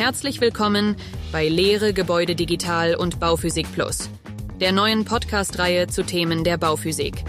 Herzlich 0.00 0.40
willkommen 0.40 0.96
bei 1.30 1.46
Lehre 1.46 1.92
Gebäude 1.92 2.34
Digital 2.34 2.94
und 2.94 3.20
Bauphysik 3.20 3.70
Plus, 3.70 4.08
der 4.58 4.72
neuen 4.72 5.04
Podcast-Reihe 5.04 5.88
zu 5.88 6.04
Themen 6.04 6.42
der 6.42 6.56
Bauphysik. 6.56 7.22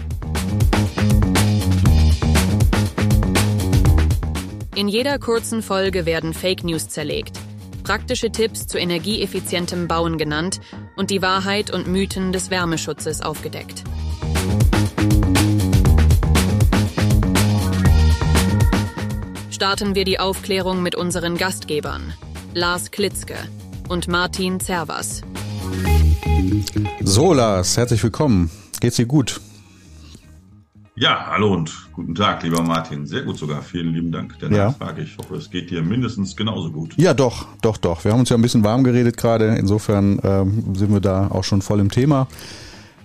In 4.74 4.88
jeder 4.88 5.18
kurzen 5.18 5.60
Folge 5.60 6.06
werden 6.06 6.32
Fake 6.32 6.64
News 6.64 6.88
zerlegt, 6.88 7.38
praktische 7.84 8.32
Tipps 8.32 8.66
zu 8.66 8.78
energieeffizientem 8.78 9.86
Bauen 9.86 10.16
genannt 10.16 10.62
und 10.96 11.10
die 11.10 11.20
Wahrheit 11.20 11.70
und 11.70 11.88
Mythen 11.88 12.32
des 12.32 12.50
Wärmeschutzes 12.50 13.20
aufgedeckt. 13.20 13.84
Starten 19.50 19.94
wir 19.94 20.06
die 20.06 20.18
Aufklärung 20.18 20.82
mit 20.82 20.94
unseren 20.94 21.36
Gastgebern, 21.36 22.14
Lars 22.54 22.90
Klitzke 22.90 23.34
und 23.88 24.08
Martin 24.08 24.60
Zervas. 24.60 25.22
So, 27.00 27.32
Lars, 27.32 27.78
herzlich 27.78 28.02
willkommen. 28.02 28.50
Geht's 28.78 28.96
dir 28.96 29.06
gut? 29.06 29.40
Ja, 30.94 31.28
hallo 31.30 31.54
und 31.54 31.72
guten 31.94 32.14
Tag, 32.14 32.42
lieber 32.42 32.62
Martin. 32.62 33.06
Sehr 33.06 33.22
gut 33.22 33.38
sogar. 33.38 33.62
Vielen 33.62 33.94
lieben 33.94 34.12
Dank 34.12 34.38
der 34.38 34.50
ja. 34.50 34.66
Nachfrage. 34.66 35.00
Ich 35.00 35.16
hoffe, 35.16 35.36
es 35.36 35.50
geht 35.50 35.70
dir 35.70 35.82
mindestens 35.82 36.36
genauso 36.36 36.70
gut. 36.70 36.92
Ja, 36.98 37.14
doch, 37.14 37.46
doch, 37.62 37.78
doch. 37.78 38.04
Wir 38.04 38.12
haben 38.12 38.20
uns 38.20 38.28
ja 38.28 38.36
ein 38.36 38.42
bisschen 38.42 38.64
warm 38.64 38.84
geredet 38.84 39.16
gerade. 39.16 39.56
Insofern 39.56 40.20
ähm, 40.22 40.74
sind 40.74 40.92
wir 40.92 41.00
da 41.00 41.28
auch 41.28 41.44
schon 41.44 41.62
voll 41.62 41.80
im 41.80 41.90
Thema. 41.90 42.28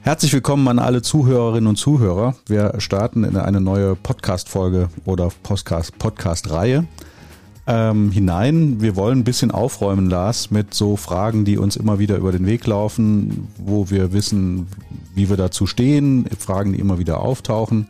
Herzlich 0.02 0.34
willkommen 0.34 0.68
an 0.68 0.80
alle 0.80 1.02
Zuhörerinnen 1.02 1.68
und 1.68 1.78
Zuhörer. 1.78 2.36
Wir 2.48 2.74
starten 2.80 3.24
in 3.24 3.38
eine 3.38 3.62
neue 3.62 3.96
Podcast-Folge 3.96 4.90
oder 5.06 5.30
Podcast-Reihe. 5.44 5.98
podcast 5.98 6.52
reihe 6.52 6.88
ähm, 7.68 8.12
hinein. 8.12 8.82
Wir 8.82 8.96
wollen 8.96 9.20
ein 9.20 9.24
bisschen 9.24 9.52
aufräumen, 9.52 10.10
Lars, 10.10 10.52
mit 10.52 10.74
so 10.74 10.96
Fragen, 10.96 11.46
die 11.46 11.58
uns 11.58 11.76
immer 11.76 12.00
wieder 12.00 12.18
über 12.18 12.32
den 12.32 12.46
Weg 12.46 12.66
laufen, 12.66 13.50
wo 13.58 13.90
wir 13.90 14.14
wissen, 14.14 14.68
wie 15.14 15.30
wir 15.30 15.38
dazu 15.38 15.68
stehen, 15.68 16.26
Fragen, 16.40 16.74
die 16.74 16.80
immer 16.80 16.98
wieder 16.98 17.20
auftauchen 17.20 17.90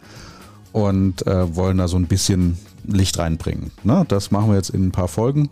und 0.72 1.26
äh, 1.28 1.56
wollen 1.56 1.78
da 1.78 1.88
so 1.88 1.98
ein 1.98 2.08
bisschen 2.08 2.58
Licht 2.86 3.18
reinbringen. 3.18 3.72
Ne? 3.84 4.06
Das 4.08 4.32
machen 4.32 4.50
wir 4.50 4.56
jetzt 4.56 4.70
in 4.70 4.88
ein 4.88 4.92
paar 4.92 5.08
Folgen. 5.08 5.50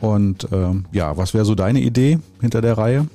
Und 0.00 0.50
äh, 0.52 0.74
ja, 0.92 1.16
was 1.16 1.34
wäre 1.34 1.44
so 1.44 1.54
deine 1.54 1.80
Idee 1.80 2.18
hinter 2.40 2.60
der 2.60 2.78
Reihe? 2.78 3.08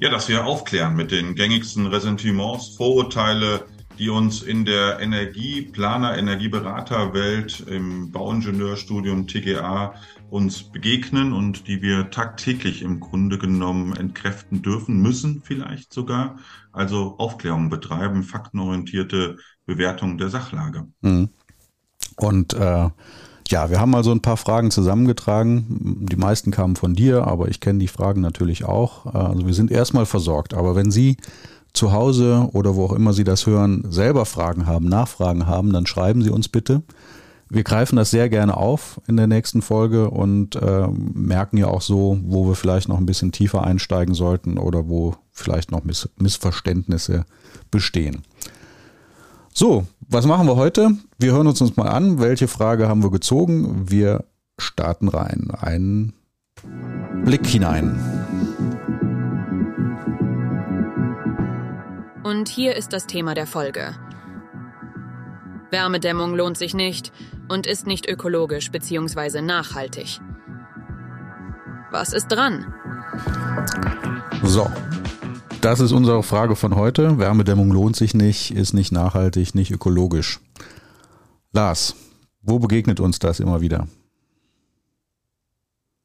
Ja, 0.00 0.10
dass 0.10 0.28
wir 0.28 0.46
aufklären 0.46 0.94
mit 0.96 1.10
den 1.10 1.34
gängigsten 1.34 1.86
Ressentiments, 1.86 2.68
Vorurteile, 2.76 3.64
die 4.00 4.08
uns 4.08 4.42
in 4.42 4.64
der 4.64 4.98
Energieplaner, 4.98 6.16
Energieberaterwelt 6.16 7.60
im 7.68 8.10
Bauingenieurstudium 8.10 9.26
TGA 9.26 9.94
uns 10.30 10.62
begegnen 10.62 11.34
und 11.34 11.68
die 11.68 11.82
wir 11.82 12.10
tagtäglich 12.10 12.80
im 12.80 12.98
Grunde 12.98 13.36
genommen 13.36 13.94
entkräften 13.94 14.62
dürfen, 14.62 15.02
müssen 15.02 15.42
vielleicht 15.44 15.92
sogar. 15.92 16.38
Also 16.72 17.16
Aufklärung 17.18 17.68
betreiben, 17.68 18.22
faktenorientierte 18.22 19.36
Bewertung 19.66 20.16
der 20.16 20.30
Sachlage. 20.30 20.86
Mhm. 21.02 21.28
Und 22.16 22.54
äh, 22.54 22.88
ja, 23.48 23.68
wir 23.68 23.80
haben 23.80 23.90
mal 23.90 24.04
so 24.04 24.12
ein 24.12 24.22
paar 24.22 24.38
Fragen 24.38 24.70
zusammengetragen. 24.70 26.06
Die 26.08 26.16
meisten 26.16 26.52
kamen 26.52 26.76
von 26.76 26.94
dir, 26.94 27.26
aber 27.26 27.48
ich 27.48 27.60
kenne 27.60 27.80
die 27.80 27.88
Fragen 27.88 28.22
natürlich 28.22 28.64
auch. 28.64 29.06
Also 29.06 29.46
wir 29.46 29.54
sind 29.54 29.70
erstmal 29.70 30.06
versorgt. 30.06 30.54
Aber 30.54 30.74
wenn 30.74 30.90
Sie 30.90 31.16
zu 31.72 31.92
Hause 31.92 32.48
oder 32.52 32.76
wo 32.76 32.86
auch 32.86 32.92
immer 32.92 33.12
Sie 33.12 33.24
das 33.24 33.46
hören, 33.46 33.84
selber 33.90 34.26
Fragen 34.26 34.66
haben, 34.66 34.86
Nachfragen 34.86 35.46
haben, 35.46 35.72
dann 35.72 35.86
schreiben 35.86 36.22
Sie 36.22 36.30
uns 36.30 36.48
bitte. 36.48 36.82
Wir 37.48 37.64
greifen 37.64 37.96
das 37.96 38.12
sehr 38.12 38.28
gerne 38.28 38.56
auf 38.56 39.00
in 39.08 39.16
der 39.16 39.26
nächsten 39.26 39.60
Folge 39.60 40.08
und 40.08 40.54
äh, 40.54 40.86
merken 40.86 41.56
ja 41.56 41.66
auch 41.66 41.82
so, 41.82 42.18
wo 42.22 42.46
wir 42.46 42.54
vielleicht 42.54 42.88
noch 42.88 42.98
ein 42.98 43.06
bisschen 43.06 43.32
tiefer 43.32 43.64
einsteigen 43.64 44.14
sollten 44.14 44.56
oder 44.56 44.88
wo 44.88 45.16
vielleicht 45.32 45.72
noch 45.72 45.82
Miss 45.82 46.08
Missverständnisse 46.16 47.24
bestehen. 47.72 48.22
So, 49.52 49.86
was 50.08 50.26
machen 50.26 50.46
wir 50.46 50.54
heute? 50.54 50.92
Wir 51.18 51.32
hören 51.32 51.48
uns 51.48 51.60
uns 51.60 51.76
mal 51.76 51.88
an, 51.88 52.20
welche 52.20 52.46
Frage 52.46 52.88
haben 52.88 53.02
wir 53.02 53.10
gezogen. 53.10 53.90
Wir 53.90 54.24
starten 54.56 55.08
rein. 55.08 55.50
Einen 55.50 56.12
Blick 57.24 57.46
hinein. 57.46 58.19
Hier 62.50 62.76
ist 62.76 62.92
das 62.92 63.06
Thema 63.06 63.34
der 63.34 63.46
Folge. 63.46 63.94
Wärmedämmung 65.70 66.34
lohnt 66.34 66.58
sich 66.58 66.74
nicht 66.74 67.12
und 67.48 67.66
ist 67.66 67.86
nicht 67.86 68.08
ökologisch 68.08 68.70
bzw. 68.70 69.40
nachhaltig. 69.40 70.20
Was 71.90 72.12
ist 72.12 72.28
dran? 72.28 72.74
So, 74.42 74.70
das 75.60 75.80
ist 75.80 75.92
unsere 75.92 76.22
Frage 76.22 76.56
von 76.56 76.76
heute. 76.76 77.18
Wärmedämmung 77.18 77.70
lohnt 77.70 77.96
sich 77.96 78.14
nicht, 78.14 78.52
ist 78.52 78.72
nicht 78.72 78.92
nachhaltig, 78.92 79.54
nicht 79.54 79.70
ökologisch. 79.70 80.40
Lars, 81.52 81.96
wo 82.42 82.58
begegnet 82.58 83.00
uns 83.00 83.18
das 83.18 83.40
immer 83.40 83.60
wieder? 83.60 83.86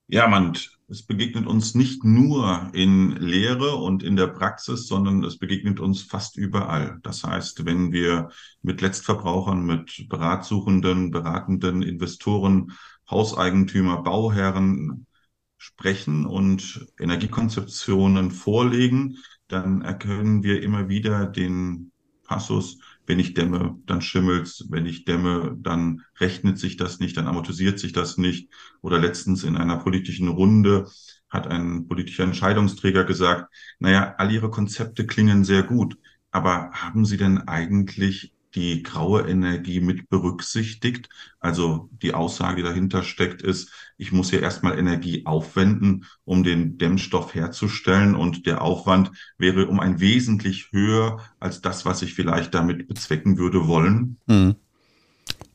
Ja, 0.08 0.28
man 0.28 0.58
es 0.88 1.04
begegnet 1.04 1.48
uns 1.48 1.74
nicht 1.74 2.04
nur 2.04 2.70
in 2.74 3.16
Lehre 3.16 3.76
und 3.76 4.04
in 4.04 4.16
der 4.16 4.28
Praxis, 4.28 4.88
sondern 4.88 5.24
es 5.24 5.38
begegnet 5.40 5.80
uns 5.80 6.04
fast 6.04 6.38
überall. 6.38 7.00
Das 7.02 7.24
heißt, 7.24 7.66
wenn 7.66 7.92
wir 7.92 8.30
mit 8.62 8.82
Letztverbrauchern, 8.82 9.66
mit 9.66 10.06
Beratsuchenden, 10.10 11.10
beratenden 11.10 11.82
Investoren, 11.82 12.72
Hauseigentümer, 13.10 14.04
Bauherren 14.04 15.08
sprechen 15.58 16.26
und 16.26 16.86
Energiekonzeptionen 17.00 18.30
vorlegen, 18.30 19.18
dann 19.48 19.82
erkennen 19.82 20.44
wir 20.44 20.62
immer 20.62 20.88
wieder 20.88 21.26
den 21.26 21.92
Passus, 22.24 22.80
wenn 23.08 23.20
ich 23.20 23.34
dämme, 23.34 23.78
dann 23.86 24.02
schimmelt's. 24.02 24.66
Wenn 24.70 24.86
ich 24.86 25.06
dämme, 25.06 25.56
dann 25.60 26.04
rechnet 26.20 26.60
sich 26.60 26.78
das 26.78 27.00
nicht, 27.00 27.18
dann 27.18 27.28
amortisiert 27.28 27.80
sich 27.80 27.94
das 27.94 28.18
nicht. 28.18 28.50
Oder 28.82 29.00
letztens 29.00 29.44
in 29.44 29.58
einer 29.58 29.78
politischen 29.78 30.28
Runde 30.28 30.88
hat 31.30 31.48
ein 31.48 31.88
politischer 31.88 32.24
Entscheidungsträger 32.24 33.04
gesagt, 33.04 33.54
naja, 33.80 34.16
all 34.18 34.32
Ihre 34.32 34.50
Konzepte 34.50 35.06
klingen 35.06 35.44
sehr 35.44 35.64
gut, 35.64 35.98
aber 36.32 36.72
haben 36.72 37.06
Sie 37.06 37.18
denn 37.18 37.48
eigentlich 37.48 38.35
die 38.56 38.84
graue 38.84 39.28
Energie 39.28 39.82
mit 39.82 40.10
berücksichtigt. 40.10 41.10
Also 41.40 41.90
die 42.02 42.14
Aussage, 42.14 42.58
die 42.58 42.64
dahinter 42.64 43.04
steckt, 43.04 43.42
ist, 43.42 43.70
ich 43.98 44.12
muss 44.12 44.32
ja 44.32 44.40
erstmal 44.40 44.80
Energie 44.80 45.26
aufwenden, 45.26 46.06
um 46.24 46.44
den 46.44 46.78
Dämmstoff 46.78 47.36
herzustellen 47.36 48.16
und 48.16 48.46
der 48.46 48.62
Aufwand 48.62 49.12
wäre 49.38 49.68
um 49.68 49.80
ein 49.80 50.00
wesentlich 50.00 50.72
höher 50.72 51.20
als 51.40 51.62
das, 51.62 51.86
was 51.86 52.02
ich 52.02 52.14
vielleicht 52.14 52.54
damit 52.54 52.88
bezwecken 52.88 53.38
würde 53.38 53.68
wollen. 53.68 54.18
Mhm. 54.28 54.56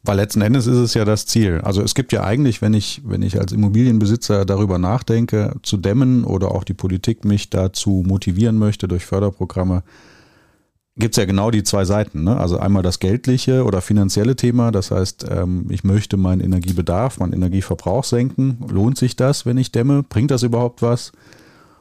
Weil 0.03 0.17
letzten 0.17 0.41
Endes 0.41 0.67
ist 0.67 0.79
es 0.79 0.95
ja 0.95 1.05
das 1.05 1.27
Ziel. 1.27 1.61
Also 1.63 1.83
es 1.83 1.95
gibt 1.95 2.13
ja 2.13 2.25
eigentlich, 2.25 2.63
wenn 2.63 2.73
ich, 2.73 3.03
wenn 3.05 3.21
ich 3.21 3.39
als 3.39 3.53
Immobilienbesitzer 3.53 4.47
darüber 4.47 4.79
nachdenke, 4.79 5.55
zu 5.63 5.77
dämmen 5.77 6.25
oder 6.25 6.53
auch 6.53 6.65
die 6.65 6.75
Politik 6.75 7.25
mich 7.25 7.51
dazu 7.51 8.03
motivieren 8.07 8.57
möchte 8.57 8.89
durch 8.89 9.05
Förderprogramme, 9.05 9.83
gibt 10.97 11.15
es 11.15 11.21
ja 11.21 11.25
genau 11.25 11.51
die 11.51 11.63
zwei 11.63 11.85
Seiten. 11.85 12.25
Ne? 12.25 12.37
Also 12.37 12.59
einmal 12.59 12.83
das 12.83 12.99
geldliche 12.99 13.65
oder 13.65 13.81
finanzielle 13.81 14.37
Thema. 14.37 14.71
Das 14.71 14.91
heißt, 14.91 15.27
ähm, 15.29 15.67
ich 15.71 15.85
möchte 15.85 16.17
meinen 16.17 16.41
Energiebedarf, 16.41 17.19
meinen 17.19 17.33
Energieverbrauch 17.33 18.05
senken. 18.05 18.59
Lohnt 18.69 18.99
sich 18.99 19.17
das, 19.17 19.47
wenn 19.47 19.59
ich 19.59 19.73
dämme? 19.73 20.03
Bringt 20.03 20.31
das 20.31 20.43
überhaupt 20.43 20.83
was? 20.83 21.13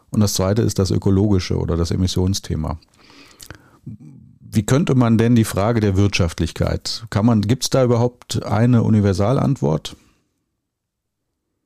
Und 0.09 0.21
das 0.21 0.33
zweite 0.33 0.61
ist 0.61 0.79
das 0.79 0.91
ökologische 0.91 1.57
oder 1.57 1.77
das 1.77 1.91
Emissionsthema. 1.91 2.79
Wie 4.51 4.65
könnte 4.65 4.95
man 4.95 5.17
denn 5.17 5.35
die 5.35 5.43
Frage 5.43 5.79
der 5.79 5.95
Wirtschaftlichkeit, 5.95 7.05
kann 7.11 7.25
man, 7.25 7.41
gibt 7.41 7.63
es 7.63 7.69
da 7.69 7.83
überhaupt 7.83 8.43
eine 8.43 8.81
Universalantwort? 8.81 9.95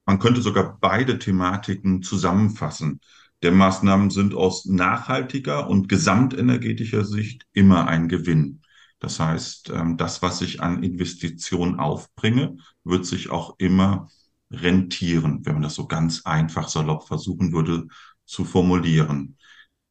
Man 0.06 0.20
könnte 0.20 0.42
sogar 0.42 0.78
beide 0.82 1.18
Thematiken 1.18 2.04
zusammenfassen 2.04 3.00
der 3.44 3.52
Maßnahmen 3.52 4.10
sind 4.10 4.34
aus 4.34 4.66
nachhaltiger 4.66 5.70
und 5.70 5.90
gesamtenergetischer 5.90 7.04
Sicht 7.04 7.46
immer 7.54 7.88
ein 7.88 8.08
Gewinn. 8.08 8.62
Das 9.00 9.20
heißt, 9.20 9.70
ähm, 9.70 9.98
das, 9.98 10.22
was 10.22 10.42
ich 10.42 10.62
an 10.62 10.82
Investitionen 10.82 11.78
aufbringe, 11.78 12.56
wird 12.86 13.06
sich 13.06 13.30
auch 13.30 13.56
immer 13.58 14.08
rentieren, 14.50 15.46
wenn 15.46 15.56
man 15.56 15.64
das 15.64 15.76
so 15.76 15.88
ganz 15.88 16.26
einfach 16.26 16.70
salopp 16.70 17.08
versuchen 17.08 17.52
würde 17.52 17.88
zu 18.26 18.46
formulieren. 18.46 19.38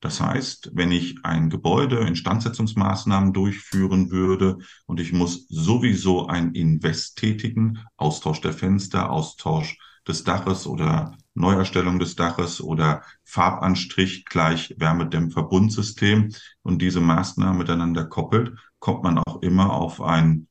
Das 0.00 0.20
heißt, 0.20 0.70
wenn 0.72 0.90
ich 0.90 1.16
ein 1.22 1.50
Gebäude, 1.50 1.98
Instandsetzungsmaßnahmen 1.98 3.32
durchführen 3.32 4.10
würde 4.10 4.58
und 4.86 4.98
ich 4.98 5.12
muss 5.12 5.46
sowieso 5.48 6.26
ein 6.26 6.54
Invest 6.54 7.18
tätigen, 7.18 7.84
Austausch 7.96 8.40
der 8.40 8.52
Fenster, 8.52 9.10
Austausch 9.10 9.78
des 10.08 10.24
Daches 10.24 10.66
oder 10.66 11.16
Neuerstellung 11.34 11.98
des 11.98 12.14
Daches 12.14 12.60
oder 12.60 13.02
Farbanstrich 13.24 14.24
gleich 14.26 14.74
Wärmedämmverbundsystem 14.78 16.32
und 16.62 16.82
diese 16.82 17.00
Maßnahmen 17.00 17.58
miteinander 17.58 18.04
koppelt, 18.04 18.58
kommt 18.78 19.02
man 19.02 19.18
auch 19.18 19.42
immer 19.42 19.72
auf 19.72 20.00
ein 20.00 20.46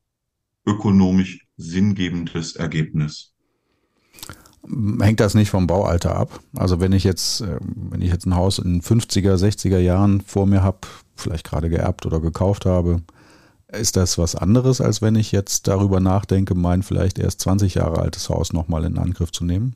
ökonomisch 0.66 1.46
sinngebendes 1.56 2.56
Ergebnis. 2.56 3.32
Hängt 5.00 5.18
das 5.18 5.34
nicht 5.34 5.50
vom 5.50 5.66
Baualter 5.66 6.14
ab? 6.14 6.40
Also 6.56 6.78
wenn 6.78 6.92
ich 6.92 7.02
jetzt, 7.02 7.40
äh, 7.40 7.58
wenn 7.60 8.00
ich 8.00 8.10
jetzt 8.10 8.26
ein 8.26 8.36
Haus 8.36 8.58
in 8.58 8.80
50er, 8.80 9.34
60er 9.34 9.78
Jahren 9.78 10.20
vor 10.20 10.46
mir 10.46 10.62
habe, 10.62 10.78
vielleicht 11.16 11.44
gerade 11.44 11.68
geerbt 11.68 12.06
oder 12.06 12.20
gekauft 12.20 12.64
habe, 12.64 13.02
ist 13.72 13.96
das 13.96 14.18
was 14.18 14.36
anderes, 14.36 14.80
als 14.80 15.02
wenn 15.02 15.16
ich 15.16 15.32
jetzt 15.32 15.66
darüber 15.66 15.98
nachdenke, 15.98 16.54
mein 16.54 16.82
vielleicht 16.82 17.18
erst 17.18 17.40
20 17.40 17.74
Jahre 17.74 18.00
altes 18.00 18.28
Haus 18.28 18.52
nochmal 18.52 18.84
in 18.84 18.98
Angriff 18.98 19.32
zu 19.32 19.44
nehmen? 19.44 19.74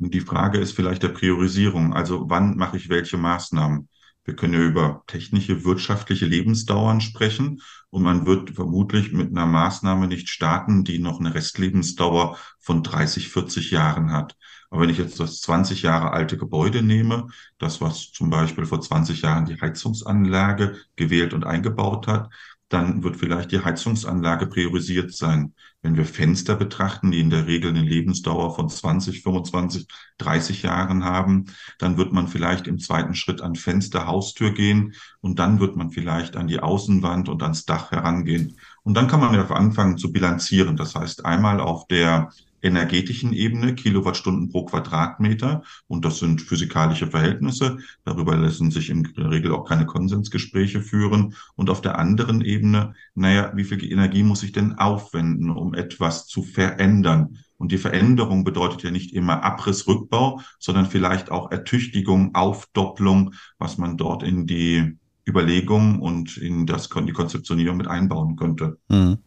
Die 0.00 0.20
Frage 0.20 0.58
ist 0.58 0.72
vielleicht 0.72 1.02
der 1.02 1.08
Priorisierung. 1.08 1.92
Also 1.92 2.30
wann 2.30 2.56
mache 2.56 2.76
ich 2.76 2.88
welche 2.88 3.16
Maßnahmen? 3.16 3.88
Wir 4.24 4.36
können 4.36 4.54
ja 4.54 4.60
über 4.60 5.02
technische, 5.06 5.64
wirtschaftliche 5.64 6.26
Lebensdauern 6.26 7.00
sprechen 7.00 7.62
und 7.90 8.02
man 8.02 8.26
wird 8.26 8.50
vermutlich 8.50 9.12
mit 9.12 9.30
einer 9.30 9.46
Maßnahme 9.46 10.06
nicht 10.06 10.28
starten, 10.28 10.84
die 10.84 10.98
noch 10.98 11.18
eine 11.18 11.34
Restlebensdauer 11.34 12.36
von 12.60 12.82
30, 12.82 13.28
40 13.28 13.70
Jahren 13.72 14.12
hat. 14.12 14.36
Aber 14.70 14.82
wenn 14.82 14.90
ich 14.90 14.98
jetzt 14.98 15.18
das 15.18 15.40
20 15.40 15.82
Jahre 15.82 16.12
alte 16.12 16.36
Gebäude 16.36 16.82
nehme, 16.82 17.28
das 17.58 17.80
was 17.80 18.12
zum 18.12 18.30
Beispiel 18.30 18.66
vor 18.66 18.80
20 18.80 19.22
Jahren 19.22 19.46
die 19.46 19.60
Heizungsanlage 19.60 20.76
gewählt 20.94 21.32
und 21.32 21.44
eingebaut 21.44 22.06
hat, 22.06 22.30
dann 22.68 23.02
wird 23.02 23.16
vielleicht 23.16 23.52
die 23.52 23.64
Heizungsanlage 23.64 24.46
priorisiert 24.46 25.12
sein. 25.12 25.54
Wenn 25.80 25.96
wir 25.96 26.04
Fenster 26.04 26.56
betrachten, 26.56 27.10
die 27.10 27.20
in 27.20 27.30
der 27.30 27.46
Regel 27.46 27.70
eine 27.70 27.82
Lebensdauer 27.82 28.54
von 28.54 28.68
20, 28.68 29.22
25, 29.22 29.86
30 30.18 30.62
Jahren 30.62 31.04
haben, 31.04 31.46
dann 31.78 31.96
wird 31.96 32.12
man 32.12 32.28
vielleicht 32.28 32.66
im 32.66 32.78
zweiten 32.78 33.14
Schritt 33.14 33.40
an 33.40 33.54
Fenster, 33.54 34.06
Haustür 34.06 34.52
gehen 34.52 34.94
und 35.20 35.38
dann 35.38 35.60
wird 35.60 35.76
man 35.76 35.90
vielleicht 35.90 36.36
an 36.36 36.48
die 36.48 36.60
Außenwand 36.60 37.28
und 37.28 37.42
ans 37.42 37.64
Dach 37.64 37.90
herangehen. 37.90 38.58
Und 38.82 38.94
dann 38.94 39.08
kann 39.08 39.20
man 39.20 39.34
ja 39.34 39.46
anfangen 39.48 39.96
zu 39.96 40.12
bilanzieren. 40.12 40.76
Das 40.76 40.94
heißt, 40.94 41.24
einmal 41.24 41.60
auf 41.60 41.86
der 41.86 42.30
energetischen 42.62 43.32
Ebene 43.32 43.74
Kilowattstunden 43.74 44.48
pro 44.50 44.64
Quadratmeter 44.64 45.62
und 45.86 46.04
das 46.04 46.18
sind 46.18 46.42
physikalische 46.42 47.08
Verhältnisse. 47.08 47.78
Darüber 48.04 48.36
lassen 48.36 48.70
sich 48.70 48.90
in 48.90 49.04
der 49.16 49.30
Regel 49.30 49.52
auch 49.52 49.64
keine 49.64 49.86
Konsensgespräche 49.86 50.80
führen. 50.82 51.34
Und 51.56 51.70
auf 51.70 51.80
der 51.80 51.98
anderen 51.98 52.40
Ebene, 52.40 52.94
naja, 53.14 53.52
wie 53.54 53.64
viel 53.64 53.84
Energie 53.84 54.22
muss 54.22 54.42
ich 54.42 54.52
denn 54.52 54.74
aufwenden, 54.74 55.50
um 55.50 55.74
etwas 55.74 56.26
zu 56.26 56.42
verändern? 56.42 57.38
Und 57.56 57.72
die 57.72 57.78
Veränderung 57.78 58.44
bedeutet 58.44 58.82
ja 58.84 58.90
nicht 58.90 59.12
immer 59.12 59.42
Abrissrückbau, 59.42 60.40
sondern 60.58 60.86
vielleicht 60.86 61.30
auch 61.30 61.50
Ertüchtigung, 61.50 62.34
Aufdopplung, 62.34 63.34
was 63.58 63.78
man 63.78 63.96
dort 63.96 64.22
in 64.22 64.46
die 64.46 64.96
Überlegung 65.28 66.00
und 66.00 66.36
in 66.38 66.66
das, 66.66 66.88
die 66.88 67.12
Konzeptionierung 67.12 67.76
mit 67.76 67.88
einbauen 67.88 68.36
könnte. 68.36 68.78
Mhm. 68.88 69.18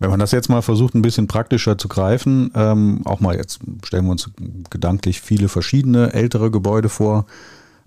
Wenn 0.00 0.10
man 0.10 0.18
das 0.18 0.32
jetzt 0.32 0.48
mal 0.48 0.62
versucht, 0.62 0.94
ein 0.94 1.02
bisschen 1.02 1.26
praktischer 1.26 1.76
zu 1.78 1.86
greifen, 1.86 2.50
ähm, 2.54 3.02
auch 3.04 3.20
mal 3.20 3.36
jetzt 3.36 3.60
stellen 3.84 4.06
wir 4.06 4.12
uns 4.12 4.30
gedanklich 4.70 5.20
viele 5.20 5.48
verschiedene 5.48 6.14
ältere 6.14 6.50
Gebäude 6.50 6.88
vor, 6.88 7.26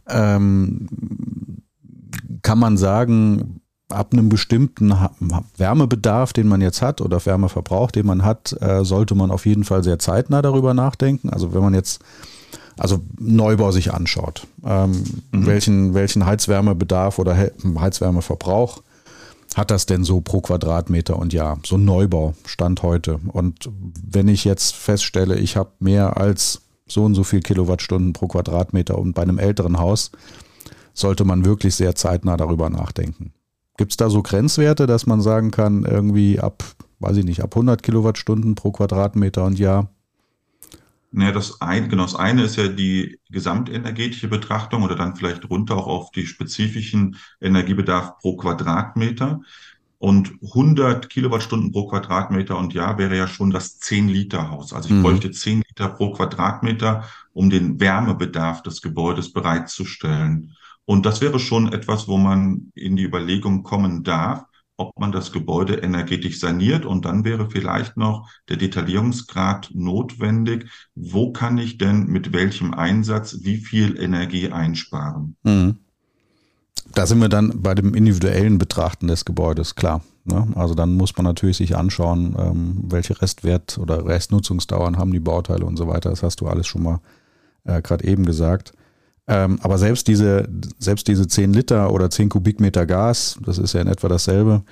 ähm, 0.08 0.88
kann 2.44 2.60
man 2.60 2.78
sagen, 2.78 3.62
ab 3.90 4.14
einem 4.14 4.30
bestimmten 4.30 4.94
Wärmebedarf, 5.58 6.34
den 6.34 6.48
man 6.48 6.62
jetzt 6.62 6.82
hat 6.82 7.02
oder 7.02 7.24
Wärmeverbrauch, 7.26 7.92
den 7.92 8.06
man 8.06 8.24
hat, 8.24 8.56
äh, 8.62 8.86
sollte 8.86 9.16
man 9.16 9.32
auf 9.32 9.46
jeden 9.46 9.64
Fall 9.64 9.84
sehr 9.84 10.00
zeitnah 10.00 10.42
darüber 10.42 10.74
nachdenken. 10.74 11.30
Also 11.30 11.54
wenn 11.54 11.62
man 11.62 11.74
jetzt 11.74 12.02
also 12.78 13.00
Neubau 13.20 13.72
sich 13.72 13.94
anschaut, 13.94 14.48
ähm, 14.66 15.04
mhm. 15.32 15.46
welchen, 15.46 15.94
welchen 15.94 16.26
Heizwärmebedarf 16.26 17.20
oder 17.20 17.36
Heizwärmeverbrauch 17.36 18.82
hat 19.56 19.72
das 19.72 19.86
denn 19.86 20.04
so 20.04 20.22
pro 20.22 20.42
Quadratmeter 20.42 21.18
und 21.18 21.34
ja, 21.34 21.58
so 21.66 21.76
ein 21.76 21.86
Neubau 21.86 22.34
stand 22.46 22.84
heute. 22.84 23.20
Und 23.32 23.70
wenn 24.06 24.28
ich 24.28 24.46
jetzt 24.46 24.76
feststelle, 24.76 25.36
ich 25.36 25.58
habe 25.58 25.72
mehr 25.80 26.18
als 26.18 26.62
so 26.88 27.04
und 27.04 27.16
so 27.16 27.24
viel 27.24 27.42
Kilowattstunden 27.42 28.14
pro 28.14 28.28
Quadratmeter 28.28 28.98
und 28.98 29.14
bei 29.14 29.22
einem 29.22 29.40
älteren 29.40 29.80
Haus, 29.80 30.12
sollte 30.94 31.26
man 31.26 31.46
wirklich 31.46 31.76
sehr 31.76 31.96
zeitnah 31.96 32.38
darüber 32.38 32.70
nachdenken. 32.70 33.34
Gibt 33.78 33.92
es 33.92 33.98
da 33.98 34.10
so 34.10 34.22
Grenzwerte, 34.22 34.86
dass 34.86 35.08
man 35.08 35.22
sagen 35.22 35.50
kann, 35.50 35.84
irgendwie 35.84 36.40
ab, 36.40 36.64
weiß 37.00 37.18
ich 37.18 37.26
nicht, 37.26 37.42
ab 37.42 37.56
100 37.56 37.82
Kilowattstunden 37.82 38.56
pro 38.56 38.72
Quadratmeter 38.72 39.44
und 39.46 39.58
Jahr 39.58 39.90
naja, 41.14 41.32
das 41.32 41.62
eine, 41.62 41.88
genau, 41.88 42.04
das 42.04 42.16
eine 42.16 42.44
ist 42.44 42.56
ja 42.56 42.68
die 42.68 43.20
gesamtenergetische 43.30 44.28
Betrachtung 44.28 44.82
oder 44.82 44.96
dann 44.96 45.16
vielleicht 45.16 45.48
runter 45.50 45.78
auch 45.78 45.86
auf 45.86 46.12
die 46.12 46.26
spezifischen 46.26 47.18
Energiebedarf 47.40 48.18
pro 48.18 48.36
Quadratmeter. 48.36 49.42
Und 50.00 50.34
100 50.44 51.10
Kilowattstunden 51.10 51.72
pro 51.72 51.88
Quadratmeter 51.88 52.58
und 52.58 52.74
Jahr 52.74 52.98
wäre 52.98 53.16
ja 53.16 53.28
schon 53.28 53.52
das 53.52 53.80
10-Liter-Haus. 53.80 54.74
Also 54.74 54.90
ich 54.90 54.96
mhm. 54.96 55.04
bräuchte 55.04 55.32
10 55.32 55.64
Liter 55.68 55.90
pro 55.90 56.12
Quadratmeter, 56.12 57.04
um 57.32 57.50
den 57.50 57.80
Wärmebedarf 57.80 58.64
des 58.64 58.82
Gebäudes 58.82 59.32
bereitzustellen. 59.32 60.56
Und 60.86 61.06
das 61.06 61.22
wäre 61.22 61.40
schon 61.40 61.72
etwas, 61.72 62.08
wo 62.08 62.18
man 62.18 62.72
in 62.74 62.96
die 62.96 63.04
Überlegung 63.04 63.64
kommen 63.64 64.04
darf, 64.04 64.46
ob 64.88 65.00
man 65.00 65.12
das 65.12 65.32
Gebäude 65.32 65.76
energetisch 65.76 66.40
saniert. 66.40 66.86
Und 66.86 67.06
dann 67.06 67.26
wäre 67.26 67.50
vielleicht 67.50 67.98
noch 67.98 68.30
der 68.50 68.58
Detaillierungsgrad 68.58 69.72
notwendig. 69.74 70.70
Wo 70.96 71.32
kann 71.32 71.58
ich 71.58 71.78
denn 71.78 72.06
mit 72.08 72.34
welchem 72.34 72.74
Einsatz 72.74 73.40
wie 73.42 73.58
viel 73.58 74.00
Energie 74.00 74.52
einsparen? 74.52 75.36
Mhm. 75.44 75.78
Da 76.94 77.08
sind 77.08 77.20
wir 77.22 77.30
dann 77.30 77.62
bei 77.62 77.74
dem 77.74 77.96
individuellen 77.96 78.60
Betrachten 78.60 79.08
des 79.08 79.26
Gebäudes, 79.26 79.76
klar. 79.76 80.02
Ne? 80.26 80.48
Also 80.56 80.76
dann 80.76 80.94
muss 80.94 81.16
man 81.18 81.26
natürlich 81.26 81.58
sich 81.58 81.76
anschauen, 81.76 82.36
ähm, 82.38 82.84
welche 82.88 83.20
Restwert 83.22 83.78
oder 83.78 84.06
Restnutzungsdauern 84.06 84.98
haben 84.98 85.12
die 85.12 85.20
Bauteile 85.20 85.66
und 85.66 85.78
so 85.78 85.88
weiter. 85.88 86.10
Das 86.10 86.24
hast 86.24 86.42
du 86.42 86.48
alles 86.48 86.68
schon 86.68 86.84
mal 86.84 87.00
äh, 87.64 87.82
gerade 87.82 88.06
eben 88.06 88.26
gesagt. 88.26 88.74
Ähm, 89.28 89.60
aber 89.62 89.78
selbst 89.78 90.08
diese, 90.08 90.50
selbst 90.80 91.08
diese 91.08 91.28
10 91.28 91.54
Liter 91.54 91.92
oder 91.92 92.10
10 92.10 92.30
Kubikmeter 92.30 92.86
Gas, 92.86 93.38
das 93.46 93.58
ist 93.58 93.74
ja 93.74 93.82
in 93.82 93.88
etwa 93.88 94.10
dasselbe, 94.10 94.64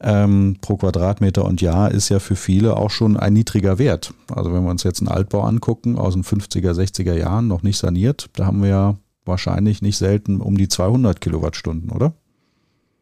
ähm, 0.00 0.56
pro 0.60 0.76
Quadratmeter 0.76 1.44
und 1.44 1.62
Jahr 1.62 1.90
ist 1.90 2.10
ja 2.10 2.18
für 2.18 2.36
viele 2.36 2.76
auch 2.76 2.90
schon 2.90 3.16
ein 3.16 3.32
niedriger 3.32 3.78
Wert. 3.78 4.12
Also 4.30 4.52
wenn 4.52 4.64
wir 4.64 4.70
uns 4.70 4.82
jetzt 4.82 5.00
einen 5.00 5.08
Altbau 5.08 5.42
angucken 5.42 5.98
aus 5.98 6.12
den 6.12 6.24
50er, 6.24 6.72
60er 6.72 7.14
Jahren, 7.14 7.48
noch 7.48 7.62
nicht 7.62 7.78
saniert, 7.78 8.28
da 8.34 8.44
haben 8.44 8.62
wir 8.62 8.68
ja 8.68 8.96
wahrscheinlich 9.24 9.80
nicht 9.80 9.96
selten 9.96 10.40
um 10.40 10.58
die 10.58 10.68
200 10.68 11.20
Kilowattstunden, 11.20 11.90
oder? 11.90 12.12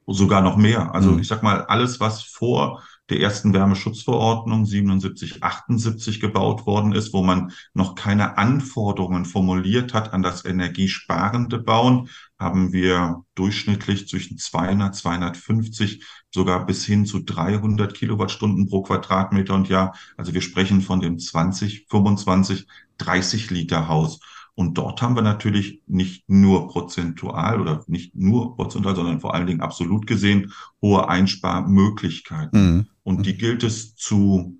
Sogar 0.07 0.43
noch 0.43 0.57
mehr. 0.57 0.95
Also 0.95 1.13
mhm. 1.13 1.21
ich 1.21 1.29
sag 1.29 1.43
mal, 1.43 1.63
alles, 1.65 1.99
was 1.99 2.23
vor 2.23 2.83
der 3.11 3.21
ersten 3.21 3.53
Wärmeschutzverordnung 3.53 4.65
77, 4.65 5.43
78 5.43 6.21
gebaut 6.21 6.67
worden 6.67 6.93
ist, 6.93 7.13
wo 7.13 7.23
man 7.23 7.53
noch 7.75 7.95
keine 7.95 8.39
Anforderungen 8.39 9.25
formuliert 9.25 9.93
hat 9.93 10.13
an 10.13 10.23
das 10.23 10.45
energiesparende 10.45 11.59
Bauen, 11.59 12.09
haben 12.39 12.73
wir 12.73 13.25
durchschnittlich 13.35 14.09
zwischen 14.09 14.39
200, 14.39 14.95
250, 14.95 16.05
sogar 16.31 16.65
bis 16.65 16.85
hin 16.85 17.05
zu 17.05 17.21
300 17.21 17.93
Kilowattstunden 17.93 18.69
pro 18.69 18.83
Quadratmeter 18.83 19.55
und 19.55 19.69
Jahr. 19.69 19.95
Also 20.17 20.33
wir 20.33 20.41
sprechen 20.41 20.81
von 20.81 21.01
dem 21.01 21.19
20, 21.19 21.87
25, 21.91 22.67
30 22.99 23.51
Liter 23.51 23.89
Haus. 23.89 24.21
Und 24.55 24.77
dort 24.77 25.01
haben 25.01 25.17
wir 25.17 25.23
natürlich 25.23 25.81
nicht 25.87 26.29
nur 26.29 26.69
prozentual 26.69 27.61
oder 27.61 27.85
nicht 27.87 28.15
nur 28.15 28.55
prozentual, 28.55 28.95
sondern 28.95 29.21
vor 29.21 29.35
allen 29.35 29.47
Dingen 29.47 29.63
absolut 29.63 30.07
gesehen 30.07 30.53
hohe 30.83 31.09
Einsparmöglichkeiten. 31.09 32.75
Mhm. 32.75 32.92
Und 33.05 33.27
die 33.27 33.37
gilt 33.37 33.63
es 33.63 33.97
zu 33.97 34.59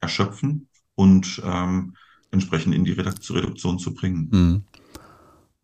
erschöpfen 0.00 0.68
und 0.94 1.40
ähm, 1.44 1.96
entsprechend 2.30 2.74
in 2.74 2.84
die 2.84 2.92
Reduktion 2.92 3.78
zu 3.78 3.94
bringen. 3.94 4.28
Mhm. 4.30 4.62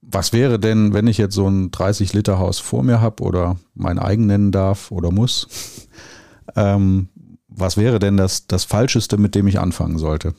Was 0.00 0.32
wäre 0.32 0.58
denn, 0.58 0.94
wenn 0.94 1.06
ich 1.06 1.18
jetzt 1.18 1.34
so 1.34 1.48
ein 1.48 1.70
30-Liter-Haus 1.70 2.60
vor 2.60 2.82
mir 2.82 3.00
habe 3.00 3.22
oder 3.22 3.58
mein 3.74 3.98
eigen 3.98 4.26
nennen 4.26 4.52
darf 4.52 4.90
oder 4.90 5.10
muss? 5.10 5.88
ähm, 6.56 7.08
was 7.48 7.76
wäre 7.76 7.98
denn 7.98 8.16
das, 8.16 8.46
das 8.46 8.64
Falscheste, 8.64 9.18
mit 9.18 9.34
dem 9.34 9.48
ich 9.48 9.58
anfangen 9.58 9.98
sollte? 9.98 10.34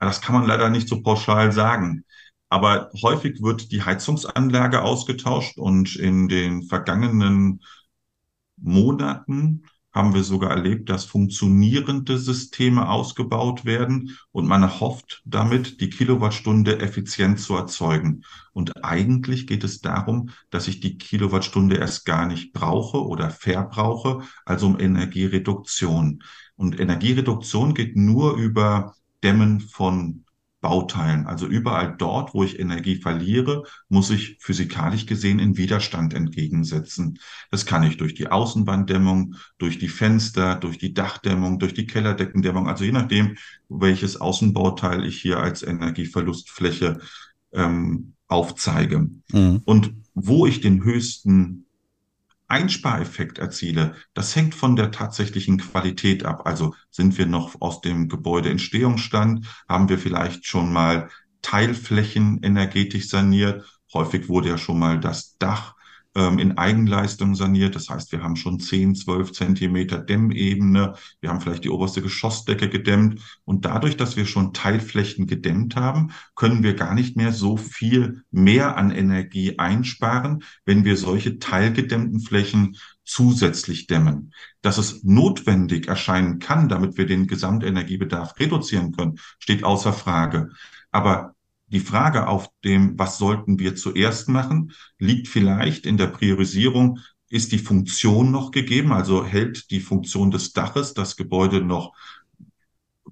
Das 0.00 0.20
kann 0.20 0.34
man 0.34 0.46
leider 0.46 0.68
nicht 0.68 0.88
so 0.88 1.00
pauschal 1.00 1.52
sagen. 1.52 2.04
Aber 2.48 2.90
häufig 3.02 3.40
wird 3.40 3.72
die 3.72 3.82
Heizungsanlage 3.82 4.82
ausgetauscht 4.82 5.56
und 5.56 5.96
in 5.96 6.28
den 6.28 6.64
vergangenen 6.64 7.62
Monaten 8.56 9.62
haben 9.92 10.14
wir 10.14 10.24
sogar 10.24 10.50
erlebt, 10.50 10.88
dass 10.88 11.04
funktionierende 11.04 12.18
Systeme 12.18 12.88
ausgebaut 12.88 13.64
werden 13.64 14.16
und 14.30 14.46
man 14.46 14.80
hofft 14.80 15.22
damit, 15.24 15.80
die 15.80 15.90
Kilowattstunde 15.90 16.80
effizient 16.80 17.40
zu 17.40 17.54
erzeugen. 17.54 18.24
Und 18.52 18.84
eigentlich 18.84 19.46
geht 19.46 19.64
es 19.64 19.80
darum, 19.80 20.30
dass 20.50 20.68
ich 20.68 20.80
die 20.80 20.96
Kilowattstunde 20.96 21.76
erst 21.76 22.06
gar 22.06 22.26
nicht 22.26 22.52
brauche 22.52 23.04
oder 23.04 23.30
verbrauche, 23.30 24.22
also 24.44 24.66
um 24.66 24.80
Energiereduktion. 24.80 26.22
Und 26.56 26.80
Energiereduktion 26.80 27.74
geht 27.74 27.96
nur 27.96 28.36
über 28.36 28.94
Dämmen 29.22 29.60
von 29.60 30.24
Bauteilen. 30.62 31.26
Also 31.26 31.46
überall 31.46 31.96
dort, 31.98 32.32
wo 32.32 32.44
ich 32.44 32.58
Energie 32.58 32.96
verliere, 32.96 33.64
muss 33.88 34.10
ich 34.10 34.36
physikalisch 34.38 35.04
gesehen 35.06 35.40
in 35.40 35.58
Widerstand 35.58 36.14
entgegensetzen. 36.14 37.18
Das 37.50 37.66
kann 37.66 37.82
ich 37.82 37.98
durch 37.98 38.14
die 38.14 38.28
Außenwanddämmung, 38.28 39.34
durch 39.58 39.78
die 39.78 39.88
Fenster, 39.88 40.54
durch 40.54 40.78
die 40.78 40.94
Dachdämmung, 40.94 41.58
durch 41.58 41.74
die 41.74 41.86
Kellerdeckendämmung, 41.86 42.68
also 42.68 42.84
je 42.84 42.92
nachdem, 42.92 43.36
welches 43.68 44.20
Außenbauteil 44.20 45.04
ich 45.04 45.20
hier 45.20 45.40
als 45.40 45.62
Energieverlustfläche 45.62 47.00
ähm, 47.52 48.14
aufzeige. 48.28 49.10
Mhm. 49.32 49.62
Und 49.64 49.94
wo 50.14 50.46
ich 50.46 50.60
den 50.60 50.84
höchsten 50.84 51.66
Einspareffekt 52.52 53.38
erziele, 53.38 53.94
das 54.12 54.36
hängt 54.36 54.54
von 54.54 54.76
der 54.76 54.90
tatsächlichen 54.90 55.56
Qualität 55.56 56.26
ab. 56.26 56.42
Also 56.44 56.74
sind 56.90 57.16
wir 57.16 57.26
noch 57.26 57.60
aus 57.60 57.80
dem 57.80 58.08
Gebäudeentstehungsstand, 58.10 59.46
haben 59.66 59.88
wir 59.88 59.98
vielleicht 59.98 60.46
schon 60.46 60.70
mal 60.70 61.08
Teilflächen 61.40 62.42
energetisch 62.42 63.08
saniert. 63.08 63.64
Häufig 63.94 64.28
wurde 64.28 64.50
ja 64.50 64.58
schon 64.58 64.78
mal 64.78 65.00
das 65.00 65.38
Dach 65.38 65.74
ähm, 66.14 66.38
in 66.38 66.58
Eigenleistung 66.58 67.34
saniert. 67.34 67.74
Das 67.74 67.88
heißt, 67.88 68.12
wir 68.12 68.22
haben 68.22 68.36
schon 68.36 68.60
10, 68.60 68.94
12 68.94 69.32
Zentimeter 69.32 69.98
Dämmebene. 69.98 70.94
Wir 71.20 71.30
haben 71.30 71.40
vielleicht 71.40 71.64
die 71.64 71.70
oberste 71.70 72.02
Geschossdecke 72.02 72.68
gedämmt. 72.68 73.20
Und 73.44 73.64
dadurch, 73.64 73.96
dass 73.96 74.16
wir 74.16 74.26
schon 74.26 74.52
Teilflächen 74.52 75.26
gedämmt 75.26 75.76
haben, 75.76 76.12
können 76.34 76.62
wir 76.62 76.74
gar 76.74 76.94
nicht 76.94 77.16
mehr 77.16 77.32
so 77.32 77.56
viel 77.56 78.24
mehr 78.30 78.76
an 78.76 78.90
Energie 78.90 79.58
einsparen, 79.58 80.42
wenn 80.64 80.84
wir 80.84 80.96
solche 80.96 81.38
teilgedämmten 81.38 82.20
Flächen 82.20 82.76
zusätzlich 83.04 83.86
dämmen. 83.86 84.32
Dass 84.60 84.78
es 84.78 85.02
notwendig 85.04 85.88
erscheinen 85.88 86.38
kann, 86.38 86.68
damit 86.68 86.96
wir 86.96 87.06
den 87.06 87.26
Gesamtenergiebedarf 87.26 88.38
reduzieren 88.38 88.92
können, 88.92 89.18
steht 89.38 89.64
außer 89.64 89.92
Frage. 89.92 90.50
Aber 90.90 91.31
die 91.72 91.80
Frage 91.80 92.28
auf 92.28 92.48
dem, 92.64 92.98
was 92.98 93.18
sollten 93.18 93.58
wir 93.58 93.74
zuerst 93.74 94.28
machen, 94.28 94.72
liegt 94.98 95.26
vielleicht 95.26 95.86
in 95.86 95.96
der 95.96 96.08
Priorisierung, 96.08 96.98
ist 97.30 97.50
die 97.50 97.58
Funktion 97.58 98.30
noch 98.30 98.50
gegeben? 98.50 98.92
Also 98.92 99.24
hält 99.24 99.70
die 99.70 99.80
Funktion 99.80 100.30
des 100.30 100.52
Daches 100.52 100.92
das 100.92 101.16
Gebäude 101.16 101.62
noch 101.62 101.94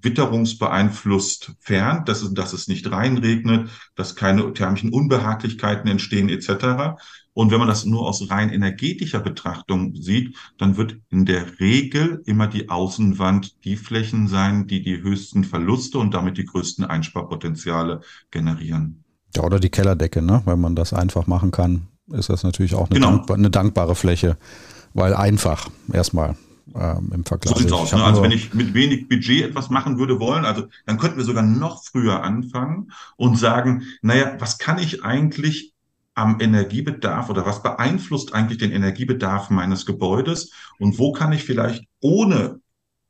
witterungsbeeinflusst 0.03 1.53
fern, 1.61 2.05
dass 2.05 2.23
es, 2.23 2.33
dass 2.35 2.53
es 2.53 2.69
nicht 2.69 2.91
reinregnet, 2.91 3.69
dass 3.95 4.17
keine 4.17 4.53
thermischen 4.53 4.93
Unbehaglichkeiten 4.93 5.91
entstehen 5.91 6.29
etc. 6.29 7.01
Und 7.33 7.51
wenn 7.51 7.59
man 7.59 7.69
das 7.69 7.85
nur 7.85 8.07
aus 8.07 8.29
rein 8.31 8.51
energetischer 8.51 9.21
Betrachtung 9.21 9.95
sieht, 9.95 10.37
dann 10.59 10.77
wird 10.77 10.97
in 11.11 11.25
der 11.27 11.61
Regel 11.61 12.23
immer 12.27 12.47
die 12.47 12.69
Außenwand 12.69 13.65
die 13.65 13.77
Flächen 13.77 14.29
sein, 14.29 14.67
die 14.67 14.83
die 14.83 15.01
höchsten 15.01 15.45
Verluste 15.45 15.99
und 15.99 16.13
damit 16.13 16.39
die 16.39 16.45
größten 16.45 16.85
Einsparpotenziale 16.85 18.01
generieren. 18.31 19.05
Ja, 19.37 19.45
oder 19.45 19.61
die 19.61 19.71
Kellerdecke, 19.71 20.23
ne? 20.23 20.43
Wenn 20.45 20.61
man 20.61 20.75
das 20.75 20.93
einfach 20.93 21.27
machen 21.29 21.53
kann, 21.53 21.87
ist 22.13 22.31
das 22.31 22.43
natürlich 22.43 22.75
auch 22.75 22.91
eine, 22.91 22.99
genau. 22.99 23.11
dankbar, 23.11 23.37
eine 23.37 23.51
dankbare 23.51 23.95
Fläche, 23.95 24.37
weil 24.93 25.15
einfach 25.15 25.71
erstmal 25.93 26.37
ähm, 26.75 27.11
im 27.15 27.25
Vergleich. 27.25 27.55
So 27.55 27.61
sieht's 27.61 27.73
aus. 27.73 27.93
Ne? 27.93 28.03
Also 28.03 28.23
wenn 28.23 28.31
ich 28.33 28.55
mit 28.55 28.75
wenig 28.75 29.09
Budget 29.09 29.45
etwas 29.45 29.71
machen 29.71 29.99
würde 29.99 30.21
wollen, 30.21 30.45
also 30.45 30.67
dann 30.87 30.99
könnten 30.99 31.19
wir 31.19 31.25
sogar 31.25 31.43
noch 31.43 31.85
früher 31.85 32.23
anfangen 32.23 32.93
und 33.17 33.37
sagen, 33.37 33.85
naja, 34.03 34.37
was 34.39 34.59
kann 34.59 34.79
ich 34.79 35.05
eigentlich 35.05 35.75
am 36.15 36.41
Energiebedarf 36.41 37.31
oder 37.31 37.47
was 37.47 37.63
beeinflusst 37.63 38.35
eigentlich 38.35 38.59
den 38.59 38.73
Energiebedarf 38.73 39.51
meines 39.51 39.87
Gebäudes 39.87 40.53
und 40.79 40.99
wo 40.99 41.13
kann 41.13 41.33
ich 41.33 41.45
vielleicht 41.45 41.85
ohne 42.01 42.61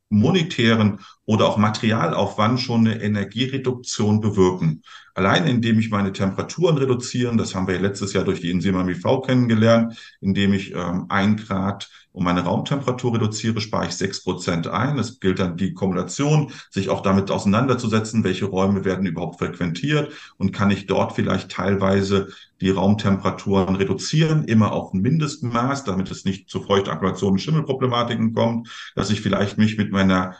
monetären 0.09 0.99
oder 1.25 1.47
auch 1.47 1.57
Materialaufwand 1.57 2.59
schon 2.59 2.87
eine 2.87 3.01
Energiereduktion 3.01 4.21
bewirken. 4.21 4.83
Allein 5.13 5.45
indem 5.45 5.77
ich 5.79 5.89
meine 5.89 6.13
Temperaturen 6.13 6.77
reduzieren, 6.77 7.37
das 7.37 7.53
haben 7.53 7.67
wir 7.67 7.79
letztes 7.79 8.13
Jahr 8.13 8.23
durch 8.23 8.41
die 8.41 8.49
Insima 8.49 8.83
MIV 8.83 9.21
kennengelernt, 9.25 9.97
indem 10.21 10.53
ich 10.53 10.73
ähm, 10.73 11.05
ein 11.09 11.37
Grad 11.37 11.89
und 12.13 12.23
meine 12.23 12.41
Raumtemperatur 12.41 13.15
reduziere, 13.15 13.61
spare 13.61 13.87
ich 13.87 13.93
sechs 13.93 14.23
Prozent 14.23 14.67
ein. 14.67 14.97
Es 14.99 15.19
gilt 15.19 15.39
dann 15.39 15.57
die 15.57 15.73
Kombination, 15.73 16.51
sich 16.69 16.89
auch 16.89 17.01
damit 17.01 17.31
auseinanderzusetzen, 17.31 18.23
welche 18.23 18.45
Räume 18.45 18.83
werden 18.83 19.05
überhaupt 19.05 19.39
frequentiert 19.39 20.11
und 20.37 20.51
kann 20.51 20.71
ich 20.71 20.87
dort 20.87 21.13
vielleicht 21.13 21.51
teilweise 21.51 22.29
die 22.59 22.69
Raumtemperaturen 22.69 23.75
reduzieren, 23.75 24.43
immer 24.43 24.71
auf 24.71 24.93
ein 24.93 25.01
Mindestmaß, 25.01 25.83
damit 25.83 26.11
es 26.11 26.25
nicht 26.25 26.49
zu 26.49 26.61
Feuchtakkumulation 26.61 27.33
und 27.33 27.39
Schimmelproblematiken 27.39 28.33
kommt, 28.33 28.69
dass 28.95 29.09
ich 29.09 29.21
vielleicht 29.21 29.57
mich 29.57 29.77
mit 29.77 29.91
meiner 29.91 30.35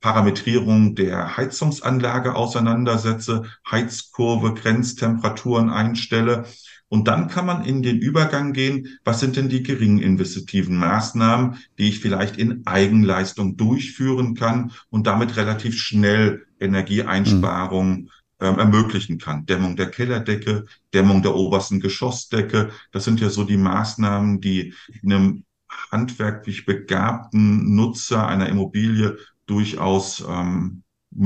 Parametrierung 0.00 0.94
der 0.94 1.36
Heizungsanlage 1.36 2.34
auseinandersetze, 2.34 3.44
Heizkurve, 3.68 4.54
Grenztemperaturen 4.54 5.70
einstelle 5.70 6.44
und 6.88 7.06
dann 7.06 7.28
kann 7.28 7.44
man 7.44 7.64
in 7.64 7.82
den 7.82 7.98
Übergang 7.98 8.52
gehen, 8.52 8.98
was 9.04 9.20
sind 9.20 9.36
denn 9.36 9.48
die 9.48 9.62
geringen 9.62 9.98
investitiven 9.98 10.76
Maßnahmen, 10.76 11.58
die 11.78 11.88
ich 11.88 12.00
vielleicht 12.00 12.38
in 12.38 12.66
Eigenleistung 12.66 13.56
durchführen 13.56 14.34
kann 14.34 14.72
und 14.88 15.06
damit 15.06 15.36
relativ 15.36 15.78
schnell 15.78 16.46
Energieeinsparungen 16.58 17.92
mhm. 18.00 18.08
ähm, 18.40 18.58
ermöglichen 18.58 19.18
kann. 19.18 19.44
Dämmung 19.44 19.76
der 19.76 19.90
Kellerdecke, 19.90 20.64
Dämmung 20.94 21.22
der 21.22 21.34
obersten 21.34 21.80
Geschossdecke. 21.80 22.70
Das 22.90 23.04
sind 23.04 23.20
ja 23.20 23.28
so 23.28 23.44
die 23.44 23.58
Maßnahmen, 23.58 24.40
die 24.40 24.72
einem 25.02 25.44
handwerklich 25.90 26.64
begabten 26.64 27.74
Nutzer 27.74 28.26
einer 28.26 28.48
Immobilie 28.48 29.18
durchaus 29.48 30.24
ähm, 30.28 30.82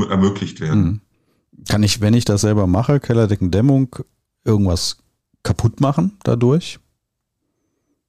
ermöglicht 0.09 0.61
werden. 0.61 0.85
Mhm. 0.85 1.01
Kann 1.69 1.83
ich, 1.83 2.01
wenn 2.01 2.15
ich 2.15 2.25
das 2.25 2.41
selber 2.41 2.67
mache, 2.67 2.99
Kellerdeckendämmung, 2.99 3.97
irgendwas 4.45 5.05
kaputt 5.43 5.81
machen 5.81 6.19
dadurch? 6.25 6.79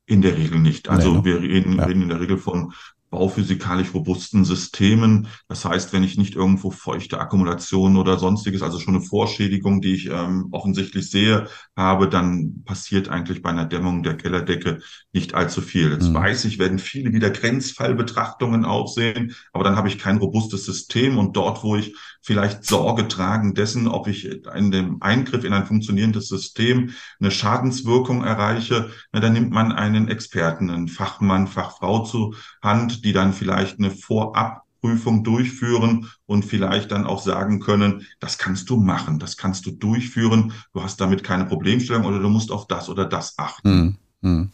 In 0.05 0.21
der 0.21 0.37
Regel 0.37 0.59
nicht. 0.59 0.89
Also 0.89 1.11
nee, 1.11 1.17
ne? 1.17 1.25
wir 1.25 1.41
reden, 1.41 1.77
ja. 1.77 1.85
reden 1.85 2.03
in 2.03 2.09
der 2.09 2.19
Regel 2.19 2.37
von 2.37 2.73
bauphysikalisch 3.13 3.93
robusten 3.93 4.43
Systemen. 4.43 5.27
Das 5.47 5.63
heißt, 5.65 5.93
wenn 5.93 6.03
ich 6.03 6.17
nicht 6.17 6.35
irgendwo 6.35 6.71
feuchte 6.71 7.19
Akkumulation 7.19 7.95
oder 7.95 8.17
sonstiges, 8.17 8.63
also 8.63 8.79
schon 8.79 8.95
eine 8.95 9.03
Vorschädigung, 9.03 9.81
die 9.81 9.93
ich 9.93 10.09
ähm, 10.09 10.47
offensichtlich 10.51 11.11
sehe, 11.11 11.47
habe, 11.77 12.09
dann 12.09 12.63
passiert 12.65 13.09
eigentlich 13.09 13.43
bei 13.43 13.51
einer 13.51 13.65
Dämmung 13.65 14.01
der 14.01 14.17
Kellerdecke 14.17 14.79
nicht 15.11 15.35
allzu 15.35 15.61
viel. 15.61 15.91
Jetzt 15.91 16.09
mhm. 16.09 16.15
weiß 16.15 16.45
ich, 16.45 16.57
werden 16.57 16.79
viele 16.79 17.13
wieder 17.13 17.29
Grenzfallbetrachtungen 17.29 18.65
auch 18.65 18.87
sehen, 18.87 19.35
aber 19.51 19.63
dann 19.63 19.75
habe 19.75 19.89
ich 19.89 19.99
kein 19.99 20.17
robustes 20.17 20.65
System 20.65 21.19
und 21.19 21.37
dort, 21.37 21.63
wo 21.63 21.75
ich 21.75 21.95
vielleicht 22.23 22.65
Sorge 22.65 23.07
tragen 23.07 23.53
dessen, 23.53 23.87
ob 23.87 24.07
ich 24.07 24.25
in 24.25 24.71
dem 24.71 25.01
Eingriff 25.01 25.43
in 25.43 25.53
ein 25.53 25.67
funktionierendes 25.67 26.29
System 26.29 26.91
eine 27.19 27.29
Schadenswirkung 27.29 28.23
erreiche, 28.23 28.89
na, 29.11 29.19
dann 29.19 29.33
nimmt 29.33 29.51
man 29.51 29.71
einen 29.71 30.07
Experten, 30.07 30.71
einen 30.71 30.87
Fachmann, 30.87 31.47
Fachfrau 31.47 32.05
zur 32.05 32.35
Hand, 32.61 33.02
die 33.03 33.13
dann 33.13 33.33
vielleicht 33.33 33.79
eine 33.79 33.91
Vorabprüfung 33.91 35.23
durchführen 35.23 36.09
und 36.25 36.45
vielleicht 36.45 36.91
dann 36.91 37.05
auch 37.05 37.21
sagen 37.21 37.59
können, 37.59 38.05
das 38.19 38.37
kannst 38.37 38.69
du 38.69 38.77
machen, 38.77 39.19
das 39.19 39.37
kannst 39.37 39.65
du 39.65 39.71
durchführen, 39.71 40.53
du 40.73 40.81
hast 40.81 40.99
damit 40.99 41.23
keine 41.23 41.45
Problemstellung 41.45 42.05
oder 42.05 42.19
du 42.19 42.29
musst 42.29 42.51
auf 42.51 42.67
das 42.67 42.89
oder 42.89 43.05
das 43.05 43.33
achten. 43.37 43.69
Hm, 43.69 43.97
hm. 44.21 44.49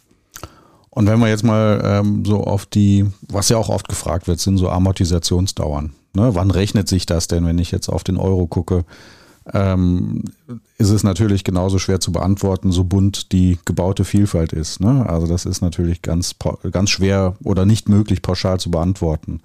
Und 0.89 1.07
wenn 1.07 1.19
wir 1.19 1.29
jetzt 1.29 1.43
mal 1.43 1.81
ähm, 1.83 2.25
so 2.25 2.43
auf 2.43 2.65
die, 2.65 3.05
was 3.29 3.49
ja 3.49 3.57
auch 3.57 3.69
oft 3.69 3.87
gefragt 3.87 4.27
wird, 4.27 4.39
sind 4.39 4.57
so 4.57 4.69
Amortisationsdauern. 4.69 5.93
Ne? 6.13 6.35
Wann 6.35 6.51
rechnet 6.51 6.89
sich 6.89 7.05
das 7.05 7.27
denn, 7.27 7.45
wenn 7.45 7.59
ich 7.59 7.71
jetzt 7.71 7.89
auf 7.89 8.03
den 8.03 8.17
Euro 8.17 8.47
gucke? 8.47 8.85
Ähm, 9.53 10.23
ist 10.77 10.89
es 10.89 11.03
natürlich 11.03 11.43
genauso 11.43 11.79
schwer 11.79 11.99
zu 11.99 12.11
beantworten, 12.11 12.71
so 12.71 12.83
bunt 12.83 13.31
die 13.31 13.57
gebaute 13.65 14.05
Vielfalt 14.05 14.53
ist. 14.53 14.79
Ne? 14.79 15.07
Also 15.07 15.27
das 15.27 15.45
ist 15.45 15.61
natürlich 15.61 16.01
ganz, 16.01 16.35
ganz 16.71 16.89
schwer 16.89 17.35
oder 17.43 17.65
nicht 17.65 17.89
möglich 17.89 18.21
pauschal 18.21 18.59
zu 18.59 18.71
beantworten. 18.71 19.41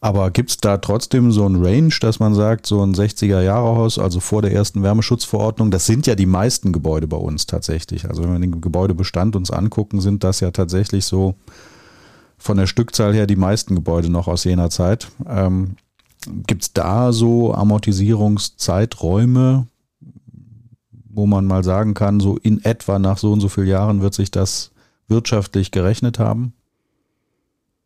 Aber 0.00 0.30
gibt 0.30 0.50
es 0.50 0.56
da 0.58 0.78
trotzdem 0.78 1.32
so 1.32 1.48
ein 1.48 1.56
Range, 1.56 1.92
dass 2.00 2.20
man 2.20 2.32
sagt, 2.34 2.66
so 2.66 2.82
ein 2.82 2.94
60er-Jahre-Haus, 2.94 3.98
also 3.98 4.20
vor 4.20 4.42
der 4.42 4.52
ersten 4.52 4.82
Wärmeschutzverordnung, 4.82 5.72
das 5.72 5.86
sind 5.86 6.06
ja 6.06 6.14
die 6.14 6.26
meisten 6.26 6.72
Gebäude 6.72 7.08
bei 7.08 7.16
uns 7.16 7.46
tatsächlich. 7.46 8.08
Also 8.08 8.22
wenn 8.22 8.32
wir 8.32 8.38
den 8.38 8.60
Gebäudebestand 8.60 9.34
uns 9.34 9.50
angucken, 9.50 10.00
sind 10.00 10.22
das 10.22 10.38
ja 10.38 10.52
tatsächlich 10.52 11.04
so 11.04 11.34
von 12.36 12.56
der 12.56 12.68
Stückzahl 12.68 13.12
her 13.12 13.26
die 13.26 13.36
meisten 13.36 13.74
Gebäude 13.74 14.08
noch 14.08 14.28
aus 14.28 14.44
jener 14.44 14.70
Zeit. 14.70 15.08
Ähm, 15.26 15.76
gibt 16.46 16.62
es 16.62 16.72
da 16.72 17.12
so 17.12 17.54
Amortisierungszeiträume, 17.54 19.66
wo 21.10 21.26
man 21.26 21.46
mal 21.46 21.64
sagen 21.64 21.94
kann, 21.94 22.20
so 22.20 22.36
in 22.36 22.64
etwa 22.64 22.98
nach 22.98 23.18
so 23.18 23.32
und 23.32 23.40
so 23.40 23.48
vielen 23.48 23.68
Jahren 23.68 24.00
wird 24.00 24.14
sich 24.14 24.30
das 24.30 24.70
wirtschaftlich 25.08 25.70
gerechnet 25.70 26.18
haben? 26.18 26.52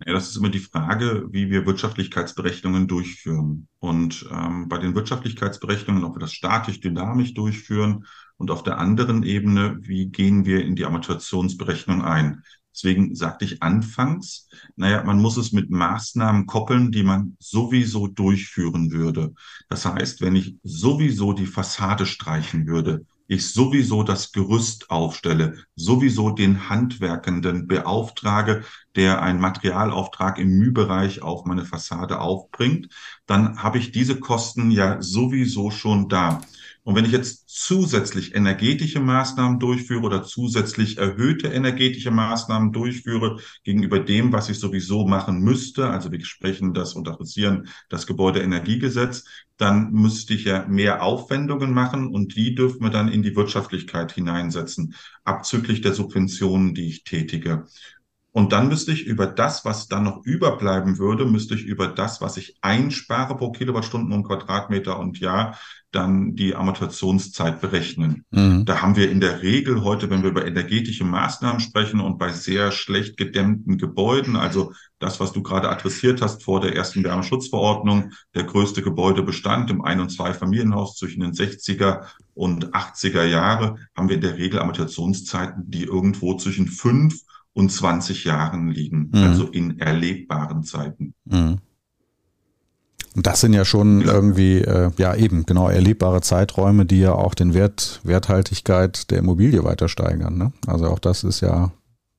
Ja, 0.04 0.14
das 0.14 0.30
ist 0.30 0.36
immer 0.36 0.48
die 0.48 0.58
Frage, 0.58 1.28
wie 1.30 1.50
wir 1.50 1.64
Wirtschaftlichkeitsberechnungen 1.64 2.88
durchführen. 2.88 3.68
Und 3.78 4.26
ähm, 4.32 4.68
bei 4.68 4.78
den 4.78 4.96
Wirtschaftlichkeitsberechnungen, 4.96 6.04
ob 6.04 6.16
wir 6.16 6.20
das 6.20 6.32
statisch, 6.32 6.80
dynamisch 6.80 7.34
durchführen 7.34 8.06
und 8.36 8.50
auf 8.50 8.64
der 8.64 8.78
anderen 8.78 9.22
Ebene, 9.22 9.78
wie 9.80 10.06
gehen 10.06 10.44
wir 10.44 10.64
in 10.64 10.74
die 10.74 10.84
Amortisationsberechnung 10.84 12.02
ein. 12.02 12.42
Deswegen 12.74 13.14
sagte 13.14 13.44
ich 13.44 13.62
anfangs, 13.62 14.48
naja, 14.76 15.04
man 15.04 15.20
muss 15.20 15.36
es 15.36 15.52
mit 15.52 15.70
Maßnahmen 15.70 16.46
koppeln, 16.46 16.90
die 16.90 17.02
man 17.02 17.36
sowieso 17.38 18.06
durchführen 18.06 18.90
würde. 18.90 19.34
Das 19.68 19.84
heißt, 19.84 20.20
wenn 20.20 20.36
ich 20.36 20.56
sowieso 20.62 21.32
die 21.32 21.46
Fassade 21.46 22.06
streichen 22.06 22.66
würde, 22.66 23.04
ich 23.28 23.50
sowieso 23.50 24.02
das 24.02 24.32
Gerüst 24.32 24.90
aufstelle, 24.90 25.56
sowieso 25.74 26.30
den 26.30 26.68
Handwerkenden 26.68 27.66
beauftrage, 27.66 28.64
der 28.94 29.22
einen 29.22 29.40
Materialauftrag 29.40 30.38
im 30.38 30.58
Mühbereich 30.58 31.22
auf 31.22 31.46
meine 31.46 31.64
Fassade 31.64 32.20
aufbringt, 32.20 32.88
dann 33.26 33.62
habe 33.62 33.78
ich 33.78 33.90
diese 33.90 34.20
Kosten 34.20 34.70
ja 34.70 35.00
sowieso 35.00 35.70
schon 35.70 36.08
da. 36.08 36.42
Und 36.84 36.96
wenn 36.96 37.04
ich 37.04 37.12
jetzt 37.12 37.44
zusätzlich 37.46 38.34
energetische 38.34 38.98
Maßnahmen 38.98 39.60
durchführe 39.60 40.02
oder 40.02 40.24
zusätzlich 40.24 40.98
erhöhte 40.98 41.46
energetische 41.46 42.10
Maßnahmen 42.10 42.72
durchführe 42.72 43.38
gegenüber 43.62 44.00
dem, 44.00 44.32
was 44.32 44.48
ich 44.48 44.58
sowieso 44.58 45.06
machen 45.06 45.38
müsste, 45.40 45.88
also 45.88 46.10
wir 46.10 46.24
sprechen 46.24 46.74
das 46.74 46.94
und 46.94 47.08
adressieren 47.08 47.68
das 47.88 48.08
Gebäudeenergiegesetz, 48.08 49.24
dann 49.58 49.92
müsste 49.92 50.34
ich 50.34 50.44
ja 50.44 50.66
mehr 50.66 51.04
Aufwendungen 51.04 51.72
machen 51.72 52.08
und 52.08 52.34
die 52.34 52.56
dürfen 52.56 52.82
wir 52.82 52.90
dann 52.90 53.08
in 53.08 53.22
die 53.22 53.36
Wirtschaftlichkeit 53.36 54.10
hineinsetzen, 54.10 54.96
abzüglich 55.22 55.82
der 55.82 55.94
Subventionen, 55.94 56.74
die 56.74 56.88
ich 56.88 57.04
tätige. 57.04 57.66
Und 58.32 58.52
dann 58.52 58.68
müsste 58.68 58.92
ich 58.92 59.04
über 59.04 59.26
das, 59.26 59.64
was 59.66 59.88
dann 59.88 60.04
noch 60.04 60.24
überbleiben 60.24 60.98
würde, 60.98 61.26
müsste 61.26 61.54
ich 61.54 61.64
über 61.64 61.86
das, 61.86 62.22
was 62.22 62.38
ich 62.38 62.56
einspare 62.62 63.36
pro 63.36 63.52
Kilowattstunden 63.52 64.12
und 64.12 64.24
Quadratmeter 64.24 64.98
und 64.98 65.20
Jahr, 65.20 65.58
dann 65.90 66.34
die 66.34 66.54
Amortisationszeit 66.54 67.60
berechnen. 67.60 68.24
Mhm. 68.30 68.64
Da 68.64 68.80
haben 68.80 68.96
wir 68.96 69.10
in 69.10 69.20
der 69.20 69.42
Regel 69.42 69.84
heute, 69.84 70.08
wenn 70.08 70.22
wir 70.22 70.30
über 70.30 70.46
energetische 70.46 71.04
Maßnahmen 71.04 71.60
sprechen 71.60 72.00
und 72.00 72.16
bei 72.18 72.32
sehr 72.32 72.72
schlecht 72.72 73.18
gedämmten 73.18 73.76
Gebäuden, 73.76 74.36
also 74.36 74.72
das, 74.98 75.20
was 75.20 75.32
du 75.32 75.42
gerade 75.42 75.68
adressiert 75.68 76.22
hast 76.22 76.42
vor 76.42 76.60
der 76.60 76.74
ersten 76.74 77.04
Wärmeschutzverordnung, 77.04 78.12
der 78.34 78.44
größte 78.44 78.80
Gebäudebestand 78.80 79.70
im 79.70 79.82
Ein- 79.82 80.00
und 80.00 80.08
Zwei-Familienhaus 80.08 80.96
zwischen 80.96 81.20
den 81.20 81.32
60er 81.32 82.06
und 82.32 82.72
80er 82.72 83.24
Jahre, 83.24 83.76
haben 83.94 84.08
wir 84.08 84.16
in 84.16 84.22
der 84.22 84.38
Regel 84.38 84.60
Amortisationszeiten, 84.60 85.70
die 85.70 85.84
irgendwo 85.84 86.34
zwischen 86.38 86.68
fünf 86.68 87.20
und 87.54 87.70
20 87.70 88.24
Jahren 88.24 88.70
liegen, 88.70 89.10
mhm. 89.12 89.22
also 89.22 89.46
in 89.46 89.78
erlebbaren 89.78 90.62
Zeiten. 90.62 91.14
Mhm. 91.24 91.58
Und 93.14 93.26
das 93.26 93.42
sind 93.42 93.52
ja 93.52 93.64
schon 93.64 94.00
ja. 94.00 94.12
irgendwie, 94.12 94.58
äh, 94.58 94.90
ja 94.96 95.14
eben, 95.14 95.44
genau, 95.44 95.68
erlebbare 95.68 96.22
Zeiträume, 96.22 96.86
die 96.86 97.00
ja 97.00 97.12
auch 97.12 97.34
den 97.34 97.52
Wert, 97.52 98.00
Werthaltigkeit 98.04 99.10
der 99.10 99.18
Immobilie 99.18 99.64
weiter 99.64 99.88
steigern. 99.88 100.38
Ne? 100.38 100.52
Also 100.66 100.88
auch 100.88 100.98
das 100.98 101.22
ist 101.22 101.40
ja, 101.40 101.72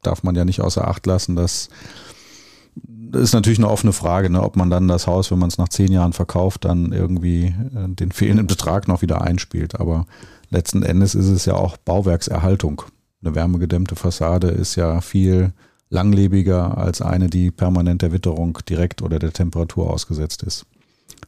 darf 0.03 0.21
man 0.21 0.35
ja 0.35 0.45
nicht 0.45 0.61
außer 0.61 0.87
Acht 0.87 1.05
lassen, 1.07 1.35
dass 1.35 1.69
das 3.13 3.21
ist 3.21 3.33
natürlich 3.33 3.59
eine 3.59 3.69
offene 3.69 3.93
Frage, 3.93 4.31
ne, 4.31 4.41
ob 4.41 4.55
man 4.55 4.71
dann 4.71 4.87
das 4.87 5.05
Haus, 5.05 5.29
wenn 5.29 5.37
man 5.37 5.49
es 5.49 5.59
nach 5.59 5.69
zehn 5.69 5.91
Jahren 5.91 6.13
verkauft, 6.13 6.65
dann 6.65 6.91
irgendwie 6.91 7.53
äh, 7.75 7.87
den 7.87 8.11
fehlenden 8.11 8.47
Betrag 8.47 8.87
noch 8.87 9.03
wieder 9.03 9.21
einspielt. 9.21 9.79
Aber 9.79 10.07
letzten 10.49 10.81
Endes 10.81 11.13
ist 11.13 11.27
es 11.27 11.45
ja 11.45 11.53
auch 11.53 11.77
Bauwerkserhaltung. 11.77 12.81
Eine 13.23 13.35
wärmegedämmte 13.35 13.95
Fassade 13.95 14.47
ist 14.47 14.75
ja 14.75 14.99
viel 14.99 15.53
langlebiger 15.89 16.77
als 16.77 17.01
eine, 17.01 17.29
die 17.29 17.51
permanent 17.51 18.01
der 18.01 18.11
Witterung 18.11 18.57
direkt 18.67 19.01
oder 19.01 19.19
der 19.19 19.31
Temperatur 19.31 19.89
ausgesetzt 19.89 20.43
ist. 20.43 20.65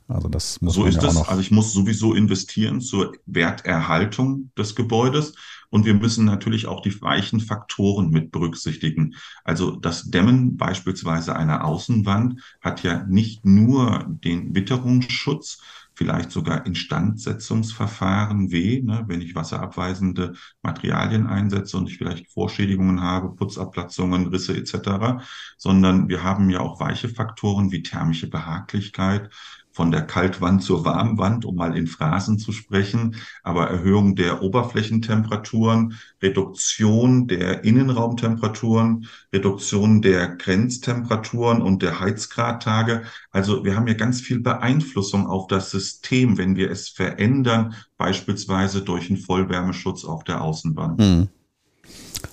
Also 0.07 0.27
das 0.27 0.61
muss 0.61 0.75
so 0.75 0.81
man 0.81 0.89
ist 0.89 1.01
ja 1.01 1.09
es. 1.09 1.17
Also 1.17 1.41
ich 1.41 1.51
muss 1.51 1.73
sowieso 1.73 2.13
investieren 2.13 2.81
zur 2.81 3.13
Werterhaltung 3.25 4.51
des 4.57 4.75
Gebäudes 4.75 5.33
und 5.69 5.85
wir 5.85 5.93
müssen 5.93 6.25
natürlich 6.25 6.67
auch 6.67 6.81
die 6.81 7.01
weichen 7.01 7.39
Faktoren 7.39 8.09
mit 8.09 8.31
berücksichtigen. 8.31 9.15
Also 9.43 9.75
das 9.75 10.03
Dämmen 10.11 10.57
beispielsweise 10.57 11.35
einer 11.35 11.65
Außenwand 11.65 12.41
hat 12.61 12.83
ja 12.83 13.03
nicht 13.07 13.45
nur 13.45 14.05
den 14.07 14.53
Witterungsschutz, 14.53 15.59
vielleicht 15.95 16.31
sogar 16.31 16.65
Instandsetzungsverfahren 16.65 18.51
weh, 18.51 18.81
ne, 18.81 19.05
wenn 19.07 19.21
ich 19.21 19.33
wasserabweisende 19.33 20.33
Materialien 20.61 21.27
einsetze 21.27 21.77
und 21.77 21.89
ich 21.89 21.97
vielleicht 21.97 22.29
Vorschädigungen 22.31 23.01
habe, 23.01 23.33
Putzabplatzungen, 23.33 24.27
Risse 24.27 24.55
etc., 24.55 25.23
sondern 25.57 26.09
wir 26.09 26.23
haben 26.23 26.49
ja 26.49 26.59
auch 26.59 26.79
weiche 26.79 27.09
Faktoren 27.09 27.71
wie 27.71 27.81
thermische 27.81 28.29
Behaglichkeit, 28.29 29.29
von 29.75 29.91
der 29.91 30.03
Kaltwand 30.03 30.63
zur 30.63 30.85
Warmwand, 30.85 31.43
um 31.43 31.55
mal 31.55 31.75
in 31.75 31.85
Phrasen 31.85 32.39
zu 32.39 32.53
sprechen, 32.53 33.17
aber 33.43 33.69
Erhöhung 33.69 34.15
der 34.15 34.41
Oberflächentemperaturen, 34.41 35.99
Reduktion 36.21 37.27
der 37.27 37.65
Innenraumtemperaturen, 37.65 39.09
Reduktion 39.33 40.01
der 40.01 40.29
Grenztemperaturen 40.29 41.61
und 41.61 41.81
der 41.81 41.99
Heizgradtage. 41.99 43.03
Also 43.31 43.65
wir 43.65 43.75
haben 43.75 43.87
ja 43.87 43.95
ganz 43.95 44.21
viel 44.21 44.39
Beeinflussung 44.39 45.27
auf 45.27 45.47
das 45.47 45.71
System, 45.71 46.37
wenn 46.37 46.55
wir 46.55 46.71
es 46.71 46.87
verändern, 46.87 47.75
beispielsweise 47.97 48.81
durch 48.81 49.09
einen 49.09 49.19
Vollwärmeschutz 49.19 50.05
auf 50.05 50.23
der 50.23 50.41
Außenwand. 50.41 51.01
Hm. 51.01 51.27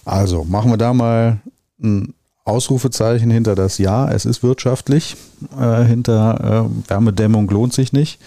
Also 0.04 0.44
machen 0.44 0.70
wir 0.70 0.76
da 0.78 0.94
mal 0.94 1.40
ein 1.82 2.14
Ausrufezeichen 2.44 3.30
hinter 3.30 3.54
das 3.54 3.78
Ja, 3.78 4.10
es 4.10 4.24
ist 4.24 4.42
wirtschaftlich, 4.42 5.16
äh, 5.58 5.84
hinter 5.84 6.66
äh, 6.66 6.90
Wärmedämmung 6.90 7.48
lohnt 7.48 7.72
sich 7.72 7.92
nicht. 7.92 8.18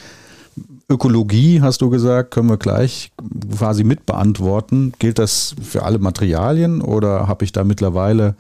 Ökologie, 0.88 1.62
hast 1.62 1.82
du 1.82 1.90
gesagt, 1.90 2.32
können 2.32 2.50
wir 2.50 2.58
gleich 2.58 3.12
quasi 3.58 3.84
mit 3.84 4.06
beantworten. 4.06 4.94
Gilt 5.00 5.20
das 5.20 5.56
für 5.62 5.84
alle 5.84 6.00
Materialien 6.00 6.82
oder 6.82 7.28
habe 7.28 7.44
ich 7.44 7.52
da 7.52 7.64
mittlerweile, 7.64 8.36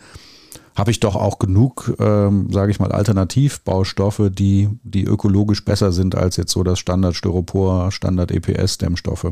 habe 0.75 0.91
ich 0.91 0.99
doch 0.99 1.15
auch 1.15 1.39
genug, 1.39 1.93
ähm, 1.99 2.49
sage 2.51 2.71
ich 2.71 2.79
mal, 2.79 2.91
Alternativbaustoffe, 2.91 4.29
die, 4.29 4.69
die 4.83 5.05
ökologisch 5.05 5.65
besser 5.65 5.91
sind 5.91 6.15
als 6.15 6.37
jetzt 6.37 6.51
so 6.51 6.63
das 6.63 6.77
Standard 6.77 7.15
Styropor, 7.15 7.91
Standard 7.91 8.31
EPS-Dämmstoffe? 8.31 9.31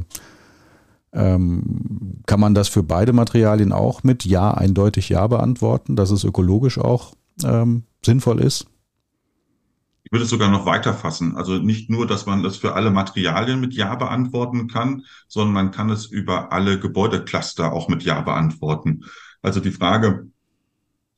Ähm, 1.14 2.22
kann 2.26 2.40
man 2.40 2.56
das 2.56 2.68
für 2.68 2.84
beide 2.84 3.14
Materialien 3.14 3.72
auch 3.72 4.04
mit 4.04 4.26
Ja, 4.26 4.52
eindeutig 4.52 5.10
Ja 5.10 5.28
beantworten, 5.28 5.96
dass 5.96 6.12
es 6.12 6.24
ökologisch 6.24 6.80
auch 6.80 7.14
ähm, 7.44 7.84
sinnvoll 8.04 8.40
ist? 8.40 8.68
Ich 10.04 10.12
würde 10.12 10.26
es 10.26 10.30
sogar 10.30 10.50
noch 10.50 10.66
weiter 10.66 10.94
fassen. 10.94 11.36
Also 11.36 11.58
nicht 11.58 11.90
nur, 11.90 12.08
dass 12.08 12.26
man 12.26 12.44
das 12.44 12.58
für 12.58 12.74
alle 12.74 12.92
Materialien 12.92 13.60
mit 13.60 13.74
Ja 13.74 13.96
beantworten 13.96 14.68
kann, 14.68 15.04
sondern 15.28 15.54
man 15.54 15.72
kann 15.72 15.90
es 15.90 16.06
über 16.06 16.52
alle 16.52 16.80
Gebäudecluster 16.80 17.72
auch 17.72 17.90
mit 17.90 18.04
Ja 18.04 18.22
beantworten. 18.22 19.06
Also 19.42 19.60
die 19.60 19.72
Frage, 19.72 20.28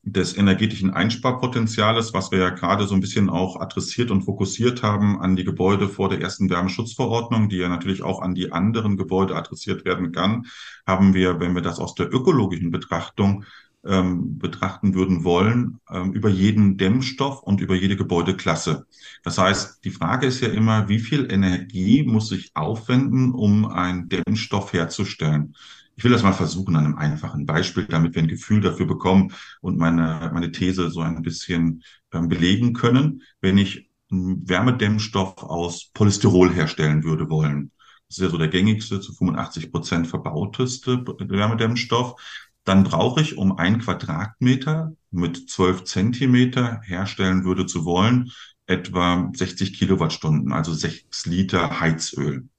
des 0.06 0.38
energetischen 0.38 0.92
Einsparpotenziales, 0.92 2.14
was 2.14 2.30
wir 2.30 2.38
ja 2.38 2.50
gerade 2.52 2.86
so 2.86 2.94
ein 2.94 3.02
bisschen 3.02 3.28
auch 3.28 3.60
adressiert 3.60 4.12
und 4.12 4.22
fokussiert 4.22 4.84
haben 4.84 5.20
an 5.20 5.36
die 5.36 5.44
Gebäude 5.44 5.90
vor 5.90 6.10
der 6.10 6.22
ersten 6.22 6.48
Wärmeschutzverordnung, 6.50 7.50
die 7.50 7.58
ja 7.58 7.70
natürlich 7.70 8.04
auch 8.04 8.22
an 8.22 8.36
die 8.36 8.52
anderen 8.52 8.98
Gebäude 8.98 9.36
adressiert 9.36 9.84
werden 9.84 10.12
kann, 10.12 10.46
haben 10.86 11.16
wir, 11.16 11.40
wenn 11.40 11.56
wir 11.56 11.64
das 11.64 11.80
aus 11.80 11.96
der 11.96 12.14
ökologischen 12.14 12.70
Betrachtung 12.70 13.46
ähm, 13.84 14.38
betrachten 14.38 14.94
würden 14.94 15.24
wollen, 15.24 15.80
ähm, 15.92 16.14
über 16.14 16.30
jeden 16.30 16.78
Dämmstoff 16.78 17.42
und 17.42 17.60
über 17.60 17.74
jede 17.74 17.96
Gebäudeklasse. 17.96 18.86
Das 19.24 19.40
heißt, 19.40 19.84
die 19.86 19.92
Frage 19.92 20.28
ist 20.28 20.42
ja 20.42 20.50
immer, 20.50 20.88
wie 20.88 21.00
viel 21.00 21.32
Energie 21.32 22.04
muss 22.04 22.32
ich 22.32 22.52
aufwenden, 22.56 23.34
um 23.34 23.66
einen 23.66 24.08
Dämmstoff 24.08 24.72
herzustellen? 24.74 25.56
Ich 25.96 26.04
will 26.04 26.12
das 26.12 26.24
mal 26.24 26.34
versuchen 26.34 26.76
an 26.76 26.86
einem 26.86 26.98
einfachen 26.98 27.46
Beispiel, 27.46 27.86
damit 27.86 28.16
wir 28.16 28.22
ein 28.22 28.28
Gefühl 28.28 28.62
dafür 28.62 28.86
bekommen 28.86 29.34
und 29.62 29.78
meine, 29.78 30.30
meine 30.34 30.52
These 30.52 30.90
so 30.90 31.02
ein 31.02 31.22
bisschen 31.22 31.84
ähm, 32.14 32.28
belegen 32.28 32.74
können. 32.74 33.24
Wenn 33.42 33.58
ich 33.58 33.90
einen 34.12 34.48
Wärmedämmstoff 34.48 35.38
aus 35.44 35.92
Polystyrol 35.94 36.54
herstellen 36.54 37.04
würde 37.04 37.30
wollen, 37.30 37.72
das 38.08 38.18
ist 38.18 38.24
ja 38.24 38.30
so 38.30 38.38
der 38.38 38.50
gängigste, 38.50 39.00
zu 39.00 39.14
85 39.14 39.72
Prozent 39.72 40.08
verbauteste 40.08 41.04
Wärmedämmstoff, 41.06 42.16
dann 42.64 42.84
brauche 42.84 43.22
ich, 43.22 43.38
um 43.38 43.58
ein 43.58 43.80
Quadratmeter 43.80 44.94
mit 45.12 45.50
12 45.50 45.86
Zentimeter 45.86 46.82
herstellen 46.84 47.46
würde 47.46 47.66
zu 47.66 47.86
wollen, 47.86 48.32
etwa 48.68 49.32
60 49.34 49.78
Kilowattstunden, 49.78 50.52
also 50.52 50.74
6 50.74 51.26
Liter 51.28 51.80
Heizöl. 51.80 52.50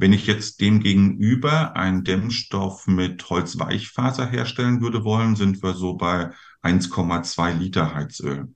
Wenn 0.00 0.12
ich 0.12 0.28
jetzt 0.28 0.60
dem 0.60 0.78
gegenüber 0.78 1.74
einen 1.74 2.04
Dämmstoff 2.04 2.86
mit 2.86 3.28
Holzweichfaser 3.28 4.26
herstellen 4.26 4.80
würde 4.80 5.02
wollen, 5.02 5.34
sind 5.34 5.60
wir 5.60 5.74
so 5.74 5.94
bei 5.94 6.30
1,2 6.62 7.54
Liter 7.54 7.94
Heizöl. 7.96 8.54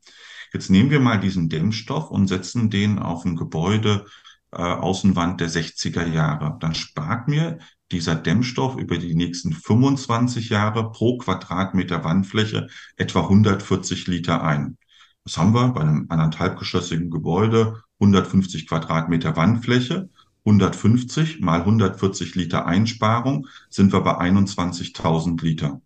Jetzt 0.52 0.70
nehmen 0.70 0.90
wir 0.90 1.00
mal 1.00 1.18
diesen 1.18 1.48
Dämmstoff 1.48 2.12
und 2.12 2.28
setzen 2.28 2.70
den 2.70 3.00
auf 3.00 3.24
ein 3.24 3.35
Gebäude 3.35 4.07
äh, 4.52 4.62
Außenwand 4.62 5.40
der 5.40 5.50
60er 5.50 6.07
Jahre. 6.07 6.59
Dann 6.61 6.76
spart 6.76 7.26
mir 7.26 7.59
dieser 7.90 8.14
Dämmstoff 8.14 8.76
über 8.76 8.96
die 8.96 9.16
nächsten 9.16 9.52
25 9.52 10.48
Jahre 10.48 10.92
pro 10.92 11.18
Quadratmeter 11.18 12.05
Wandfläche 12.05 12.68
etwa 12.96 13.22
140 13.22 14.07
Liter 14.07 14.44
ein. 14.44 14.78
Das 15.24 15.38
haben 15.38 15.55
wir 15.55 15.68
bei 15.70 15.81
einem 15.81 16.07
anderthalbgeschossigen 16.09 17.11
Gebäude, 17.11 17.83
150 17.98 18.68
Quadratmeter 18.68 19.35
Wandfläche 19.35 20.09
150 20.44 21.40
mal 21.40 21.61
140 21.61 22.35
Liter 22.35 22.66
Einsparung 22.66 23.46
sind 23.70 23.92
wir 23.92 24.00
bei 24.00 24.18
21.000 24.18 25.42
Liter. 25.42 25.81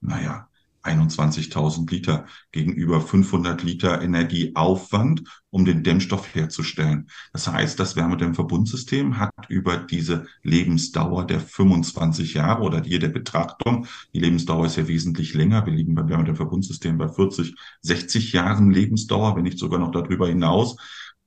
Naja, 0.00 0.48
21.000 0.82 1.90
Liter 1.90 2.26
gegenüber 2.50 3.00
500 3.00 3.62
Liter 3.62 4.02
Energieaufwand, 4.02 5.22
um 5.50 5.64
den 5.64 5.84
Dämmstoff 5.84 6.34
herzustellen. 6.34 7.08
Das 7.32 7.46
heißt, 7.46 7.78
das 7.78 7.94
Wärmedämmverbundsystem 7.94 9.18
hat 9.18 9.32
über 9.48 9.76
diese 9.76 10.26
Lebensdauer 10.42 11.26
der 11.26 11.40
25 11.40 12.34
Jahre 12.34 12.62
oder 12.62 12.82
hier 12.82 12.98
der 12.98 13.08
Betrachtung, 13.08 13.86
die 14.12 14.20
Lebensdauer 14.20 14.66
ist 14.66 14.76
ja 14.76 14.88
wesentlich 14.88 15.34
länger, 15.34 15.64
wir 15.66 15.72
liegen 15.72 15.94
beim 15.94 16.08
Wärmedämmverbundsystem 16.08 16.98
bei 16.98 17.08
40, 17.08 17.54
60 17.82 18.32
Jahren 18.32 18.70
Lebensdauer, 18.70 19.36
wenn 19.36 19.44
nicht 19.44 19.58
sogar 19.58 19.78
noch 19.78 19.92
darüber 19.92 20.26
hinaus, 20.26 20.76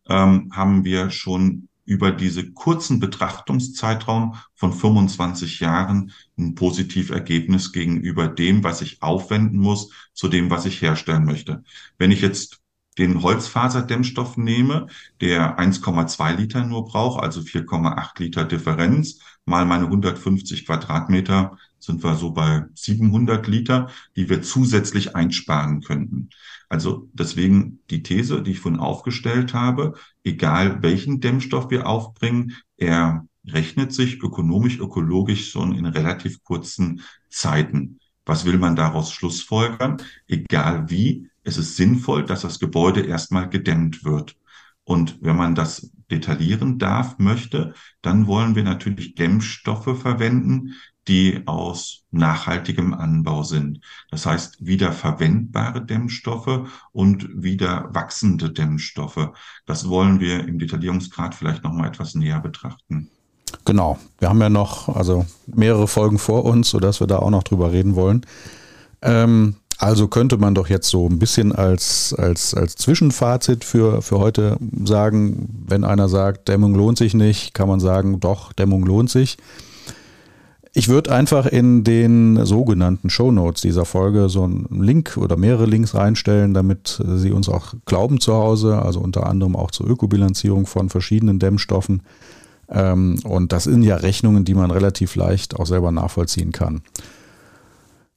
ähm, 0.07 0.51
haben 0.53 0.83
wir 0.83 1.09
schon 1.11 1.69
über 1.85 2.11
diese 2.11 2.51
kurzen 2.51 2.99
Betrachtungszeitraum 2.99 4.35
von 4.55 4.73
25 4.73 5.59
Jahren 5.59 6.11
ein 6.37 6.55
Positivergebnis 6.55 7.71
gegenüber 7.71 8.27
dem, 8.27 8.63
was 8.63 8.81
ich 8.81 9.01
aufwenden 9.01 9.59
muss, 9.59 9.91
zu 10.13 10.27
dem, 10.27 10.49
was 10.49 10.65
ich 10.65 10.81
herstellen 10.81 11.25
möchte. 11.25 11.63
Wenn 11.97 12.11
ich 12.11 12.21
jetzt 12.21 12.61
den 12.97 13.21
Holzfaserdämmstoff 13.21 14.37
nehme, 14.37 14.87
der 15.21 15.59
1,2 15.59 16.35
Liter 16.35 16.65
nur 16.65 16.85
braucht, 16.85 17.21
also 17.21 17.41
4,8 17.41 18.19
Liter 18.19 18.45
Differenz, 18.45 19.19
mal 19.45 19.65
meine 19.65 19.85
150 19.85 20.65
Quadratmeter, 20.65 21.57
sind 21.85 22.03
wir 22.03 22.15
so 22.15 22.31
bei 22.31 22.65
700 22.73 23.47
Liter, 23.47 23.89
die 24.15 24.29
wir 24.29 24.41
zusätzlich 24.41 25.15
einsparen 25.15 25.81
könnten. 25.81 26.29
Also 26.69 27.09
deswegen 27.13 27.79
die 27.89 28.03
These, 28.03 28.41
die 28.41 28.51
ich 28.51 28.59
vorhin 28.59 28.79
aufgestellt 28.79 29.53
habe, 29.53 29.93
egal 30.23 30.81
welchen 30.81 31.21
Dämmstoff 31.21 31.69
wir 31.69 31.87
aufbringen, 31.87 32.55
er 32.77 33.25
rechnet 33.47 33.93
sich 33.93 34.21
ökonomisch, 34.21 34.79
ökologisch 34.79 35.51
schon 35.51 35.75
in 35.75 35.85
relativ 35.85 36.43
kurzen 36.43 37.01
Zeiten. 37.29 37.99
Was 38.25 38.45
will 38.45 38.57
man 38.57 38.75
daraus 38.75 39.11
schlussfolgern? 39.11 39.97
Egal 40.27 40.89
wie, 40.89 41.29
es 41.43 41.57
ist 41.57 41.75
sinnvoll, 41.75 42.25
dass 42.25 42.41
das 42.41 42.59
Gebäude 42.59 43.01
erstmal 43.01 43.47
gedämmt 43.47 44.03
wird. 44.03 44.35
Und 44.83 45.19
wenn 45.21 45.35
man 45.35 45.55
das 45.55 45.91
detaillieren 46.11 46.77
darf, 46.79 47.17
möchte, 47.17 47.73
dann 48.01 48.27
wollen 48.27 48.55
wir 48.55 48.63
natürlich 48.63 49.15
Dämmstoffe 49.15 49.99
verwenden, 49.99 50.73
die 51.07 51.43
aus 51.45 52.03
nachhaltigem 52.11 52.93
Anbau 52.93 53.43
sind. 53.43 53.81
Das 54.09 54.25
heißt, 54.25 54.65
wiederverwendbare 54.65 55.85
Dämmstoffe 55.85 56.67
und 56.91 57.29
wieder 57.31 57.89
wachsende 57.93 58.51
Dämmstoffe. 58.51 59.29
Das 59.65 59.87
wollen 59.89 60.19
wir 60.19 60.47
im 60.47 60.59
Detaillierungsgrad 60.59 61.35
vielleicht 61.35 61.63
noch 61.63 61.73
mal 61.73 61.87
etwas 61.87 62.15
näher 62.15 62.39
betrachten. 62.39 63.09
Genau. 63.65 63.99
Wir 64.19 64.29
haben 64.29 64.41
ja 64.41 64.49
noch 64.49 64.89
also 64.89 65.25
mehrere 65.47 65.87
Folgen 65.87 66.17
vor 66.17 66.45
uns, 66.45 66.69
sodass 66.69 66.99
wir 66.99 67.07
da 67.07 67.19
auch 67.19 67.29
noch 67.29 67.43
drüber 67.43 67.71
reden 67.71 67.95
wollen. 67.95 68.25
Ähm, 69.01 69.55
also 69.77 70.07
könnte 70.07 70.37
man 70.37 70.55
doch 70.55 70.69
jetzt 70.69 70.87
so 70.87 71.07
ein 71.07 71.19
bisschen 71.19 71.51
als, 71.51 72.15
als, 72.17 72.53
als 72.53 72.75
Zwischenfazit 72.75 73.63
für, 73.63 74.01
für 74.01 74.19
heute 74.19 74.57
sagen, 74.85 75.65
wenn 75.67 75.83
einer 75.83 76.07
sagt, 76.07 76.47
Dämmung 76.47 76.75
lohnt 76.75 76.97
sich 76.97 77.13
nicht, 77.13 77.53
kann 77.53 77.67
man 77.67 77.79
sagen, 77.79 78.19
doch, 78.19 78.53
Dämmung 78.53 78.85
lohnt 78.85 79.09
sich. 79.09 79.37
Ich 80.77 80.89
würde 80.89 81.13
einfach 81.13 81.45
in 81.45 81.85
den 81.85 82.45
sogenannten 82.45 83.09
Show 83.09 83.31
Notes 83.31 83.61
dieser 83.61 83.85
Folge 83.85 84.27
so 84.27 84.43
einen 84.43 84.83
Link 84.83 85.15
oder 85.15 85.37
mehrere 85.37 85.65
Links 85.65 85.95
reinstellen, 85.95 86.53
damit 86.53 87.01
Sie 87.15 87.31
uns 87.31 87.47
auch 87.47 87.75
glauben 87.85 88.19
zu 88.19 88.33
Hause, 88.33 88.81
also 88.81 88.99
unter 88.99 89.25
anderem 89.25 89.55
auch 89.55 89.71
zur 89.71 89.87
Ökobilanzierung 89.89 90.65
von 90.65 90.89
verschiedenen 90.89 91.39
Dämmstoffen. 91.39 92.01
Ähm, 92.67 93.19
und 93.23 93.53
das 93.53 93.63
sind 93.63 93.83
ja 93.83 93.95
Rechnungen, 93.95 94.43
die 94.43 94.53
man 94.53 94.69
relativ 94.69 95.15
leicht 95.15 95.55
auch 95.55 95.65
selber 95.65 95.93
nachvollziehen 95.93 96.51
kann. 96.51 96.81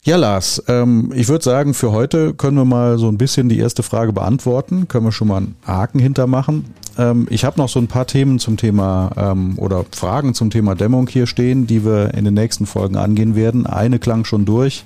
Ja, 0.05 0.15
Lars, 0.15 0.63
ähm, 0.69 1.11
ich 1.13 1.27
würde 1.27 1.43
sagen, 1.43 1.73
für 1.73 1.91
heute 1.91 2.33
können 2.33 2.55
wir 2.55 2.63
mal 2.63 2.97
so 2.97 3.09
ein 3.09 3.17
bisschen 3.17 3.49
die 3.49 3.59
erste 3.59 3.83
Frage 3.83 4.13
beantworten. 4.13 4.87
Können 4.87 5.05
wir 5.05 5.11
schon 5.11 5.27
mal 5.27 5.37
einen 5.37 5.55
Haken 5.67 5.99
hintermachen. 5.99 6.73
Ähm, 6.97 7.27
ich 7.29 7.43
habe 7.43 7.59
noch 7.59 7.67
so 7.67 7.79
ein 7.79 7.87
paar 7.87 8.07
Themen 8.07 8.39
zum 8.39 8.55
Thema 8.55 9.11
ähm, 9.17 9.59
oder 9.59 9.83
Fragen 9.91 10.33
zum 10.33 10.51
Thema 10.51 10.75
Dämmung 10.75 11.07
hier 11.07 11.27
stehen, 11.27 11.67
die 11.67 11.83
wir 11.83 12.13
in 12.13 12.23
den 12.23 12.33
nächsten 12.33 12.65
Folgen 12.65 12.95
angehen 12.95 13.35
werden. 13.35 13.67
Eine 13.67 13.99
klang 13.99 14.23
schon 14.23 14.45
durch. 14.45 14.85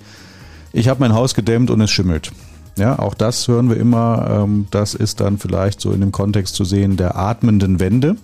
Ich 0.71 0.87
habe 0.87 0.99
mein 0.99 1.13
Haus 1.13 1.35
gedämmt 1.35 1.69
und 1.69 1.79
es 1.79 1.91
schimmelt. 1.91 2.31
Ja, 2.75 2.97
auch 2.97 3.13
das 3.13 3.47
hören 3.47 3.69
wir 3.69 3.77
immer. 3.77 4.27
Ähm, 4.31 4.65
das 4.71 4.95
ist 4.95 5.19
dann 5.19 5.37
vielleicht 5.37 5.79
so 5.79 5.91
in 5.91 6.01
dem 6.01 6.11
Kontext 6.11 6.55
zu 6.55 6.65
sehen 6.65 6.97
der 6.97 7.15
atmenden 7.15 7.79
Wände. 7.79 8.15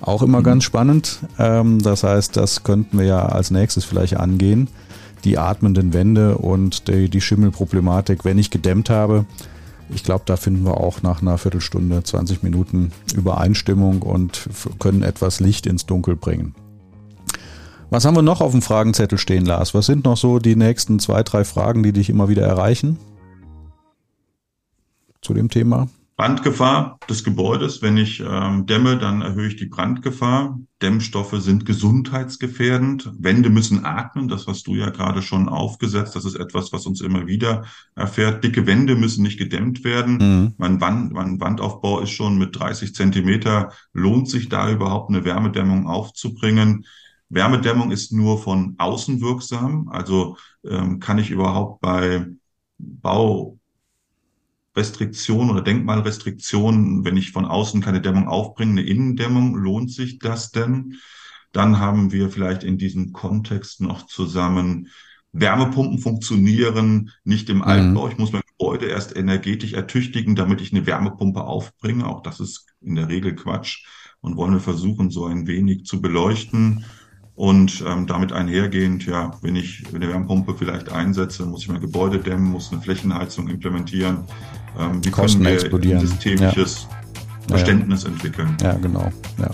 Auch 0.00 0.22
immer 0.22 0.40
mhm. 0.40 0.44
ganz 0.44 0.62
spannend. 0.62 1.18
Ähm, 1.40 1.82
das 1.82 2.04
heißt, 2.04 2.36
das 2.36 2.62
könnten 2.62 3.00
wir 3.00 3.04
ja 3.04 3.26
als 3.26 3.50
nächstes 3.50 3.84
vielleicht 3.84 4.16
angehen 4.16 4.68
die 5.24 5.38
atmenden 5.38 5.92
Wände 5.92 6.38
und 6.38 6.88
die, 6.88 7.08
die 7.08 7.20
Schimmelproblematik, 7.20 8.24
wenn 8.24 8.38
ich 8.38 8.50
gedämmt 8.50 8.90
habe. 8.90 9.24
Ich 9.90 10.02
glaube, 10.02 10.24
da 10.26 10.36
finden 10.36 10.64
wir 10.64 10.78
auch 10.78 11.02
nach 11.02 11.22
einer 11.22 11.38
Viertelstunde, 11.38 12.02
20 12.02 12.42
Minuten 12.42 12.92
Übereinstimmung 13.14 14.02
und 14.02 14.48
können 14.78 15.02
etwas 15.02 15.40
Licht 15.40 15.66
ins 15.66 15.86
Dunkel 15.86 16.16
bringen. 16.16 16.54
Was 17.90 18.04
haben 18.04 18.16
wir 18.16 18.22
noch 18.22 18.40
auf 18.40 18.52
dem 18.52 18.62
Fragenzettel 18.62 19.18
stehen, 19.18 19.44
Lars? 19.44 19.74
Was 19.74 19.86
sind 19.86 20.04
noch 20.04 20.16
so 20.16 20.38
die 20.38 20.56
nächsten 20.56 20.98
zwei, 20.98 21.22
drei 21.22 21.44
Fragen, 21.44 21.82
die 21.82 21.92
dich 21.92 22.10
immer 22.10 22.28
wieder 22.28 22.46
erreichen 22.46 22.98
zu 25.20 25.34
dem 25.34 25.48
Thema? 25.48 25.88
Brandgefahr 26.16 27.00
des 27.08 27.24
Gebäudes. 27.24 27.82
Wenn 27.82 27.96
ich 27.96 28.20
ähm, 28.20 28.66
dämme, 28.66 28.98
dann 28.98 29.20
erhöhe 29.20 29.48
ich 29.48 29.56
die 29.56 29.66
Brandgefahr. 29.66 30.60
Dämmstoffe 30.80 31.34
sind 31.40 31.66
gesundheitsgefährdend. 31.66 33.10
Wände 33.18 33.50
müssen 33.50 33.84
atmen. 33.84 34.28
Das 34.28 34.46
hast 34.46 34.68
du 34.68 34.76
ja 34.76 34.90
gerade 34.90 35.22
schon 35.22 35.48
aufgesetzt. 35.48 36.14
Das 36.14 36.24
ist 36.24 36.36
etwas, 36.36 36.72
was 36.72 36.86
uns 36.86 37.00
immer 37.00 37.26
wieder 37.26 37.64
erfährt. 37.96 38.44
Dicke 38.44 38.64
Wände 38.66 38.94
müssen 38.94 39.24
nicht 39.24 39.38
gedämmt 39.38 39.82
werden. 39.82 40.18
Mhm. 40.18 40.54
Mein, 40.56 40.80
Wand, 40.80 41.12
mein 41.12 41.40
Wandaufbau 41.40 41.98
ist 41.98 42.10
schon 42.10 42.38
mit 42.38 42.58
30 42.58 42.94
Zentimeter. 42.94 43.72
Lohnt 43.92 44.28
sich 44.28 44.48
da 44.48 44.70
überhaupt 44.70 45.10
eine 45.10 45.24
Wärmedämmung 45.24 45.88
aufzubringen? 45.88 46.86
Wärmedämmung 47.28 47.90
ist 47.90 48.12
nur 48.12 48.40
von 48.40 48.76
außen 48.78 49.20
wirksam. 49.20 49.88
Also 49.88 50.36
ähm, 50.64 51.00
kann 51.00 51.18
ich 51.18 51.32
überhaupt 51.32 51.80
bei 51.80 52.26
Bau 52.78 53.58
Restriktionen 54.76 55.50
oder 55.50 55.62
Denkmalrestriktionen, 55.62 57.04
wenn 57.04 57.16
ich 57.16 57.32
von 57.32 57.44
außen 57.44 57.80
keine 57.80 58.00
Dämmung 58.00 58.28
aufbringe, 58.28 58.72
eine 58.72 58.82
Innendämmung, 58.82 59.54
lohnt 59.54 59.92
sich 59.92 60.18
das 60.18 60.50
denn? 60.50 60.98
Dann 61.52 61.78
haben 61.78 62.10
wir 62.10 62.30
vielleicht 62.30 62.64
in 62.64 62.78
diesem 62.78 63.12
Kontext 63.12 63.80
noch 63.80 64.06
zusammen 64.06 64.88
Wärmepumpen 65.34 65.98
funktionieren 65.98 67.10
nicht 67.24 67.50
im 67.50 67.62
Altbau. 67.62 68.06
Mhm. 68.06 68.12
Ich 68.12 68.18
muss 68.18 68.32
mein 68.32 68.42
Gebäude 68.56 68.86
erst 68.86 69.16
energetisch 69.16 69.72
ertüchtigen, 69.72 70.36
damit 70.36 70.60
ich 70.60 70.72
eine 70.72 70.86
Wärmepumpe 70.86 71.42
aufbringe. 71.42 72.06
Auch 72.06 72.22
das 72.22 72.38
ist 72.38 72.66
in 72.80 72.94
der 72.94 73.08
Regel 73.08 73.34
Quatsch 73.34 73.84
und 74.20 74.36
wollen 74.36 74.52
wir 74.52 74.60
versuchen, 74.60 75.10
so 75.10 75.26
ein 75.26 75.48
wenig 75.48 75.84
zu 75.84 76.00
beleuchten. 76.00 76.84
Und 77.36 77.82
ähm, 77.86 78.06
damit 78.06 78.32
einhergehend, 78.32 79.06
ja, 79.06 79.32
wenn 79.42 79.56
ich 79.56 79.82
eine 79.92 80.08
Wärmepumpe 80.08 80.54
vielleicht 80.56 80.92
einsetze, 80.92 81.44
muss 81.44 81.62
ich 81.62 81.68
mein 81.68 81.80
Gebäude 81.80 82.18
dämmen, 82.18 82.50
muss 82.50 82.70
eine 82.70 82.80
Flächenheizung 82.80 83.48
implementieren. 83.48 84.18
Ähm, 84.78 85.04
wie 85.04 85.10
Kosten 85.10 85.42
können 85.42 85.46
wir 85.46 85.54
explodieren. 85.54 86.00
ein 86.00 86.06
systemisches 86.06 86.86
ja. 86.88 87.56
Verständnis 87.56 88.04
ja. 88.04 88.10
entwickeln? 88.10 88.56
Ja, 88.62 88.74
genau. 88.74 89.10
Ja. 89.38 89.50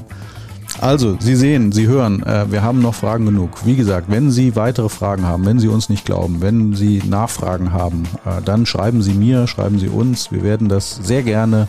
Also, 0.79 1.16
Sie 1.21 1.37
sehen, 1.37 1.73
Sie 1.73 1.87
hören, 1.87 2.23
äh, 2.23 2.51
wir 2.51 2.62
haben 2.62 2.81
noch 2.81 2.95
Fragen 2.95 3.27
genug. 3.27 3.66
Wie 3.66 3.77
gesagt, 3.77 4.11
wenn 4.11 4.31
Sie 4.31 4.57
weitere 4.57 4.88
Fragen 4.88 5.27
haben, 5.27 5.45
wenn 5.47 5.59
Sie 5.59 5.69
uns 5.69 5.88
nicht 5.88 6.05
glauben, 6.05 6.40
wenn 6.40 6.75
Sie 6.75 7.03
Nachfragen 7.07 7.73
haben, 7.73 8.05
äh, 8.25 8.43
dann 8.45 8.66
schreiben 8.66 9.03
Sie 9.03 9.14
mir, 9.14 9.47
schreiben 9.47 9.79
Sie 9.79 9.88
uns. 9.88 10.31
Wir 10.31 10.43
werden 10.43 10.69
das 10.69 10.97
sehr 11.03 11.23
gerne 11.23 11.66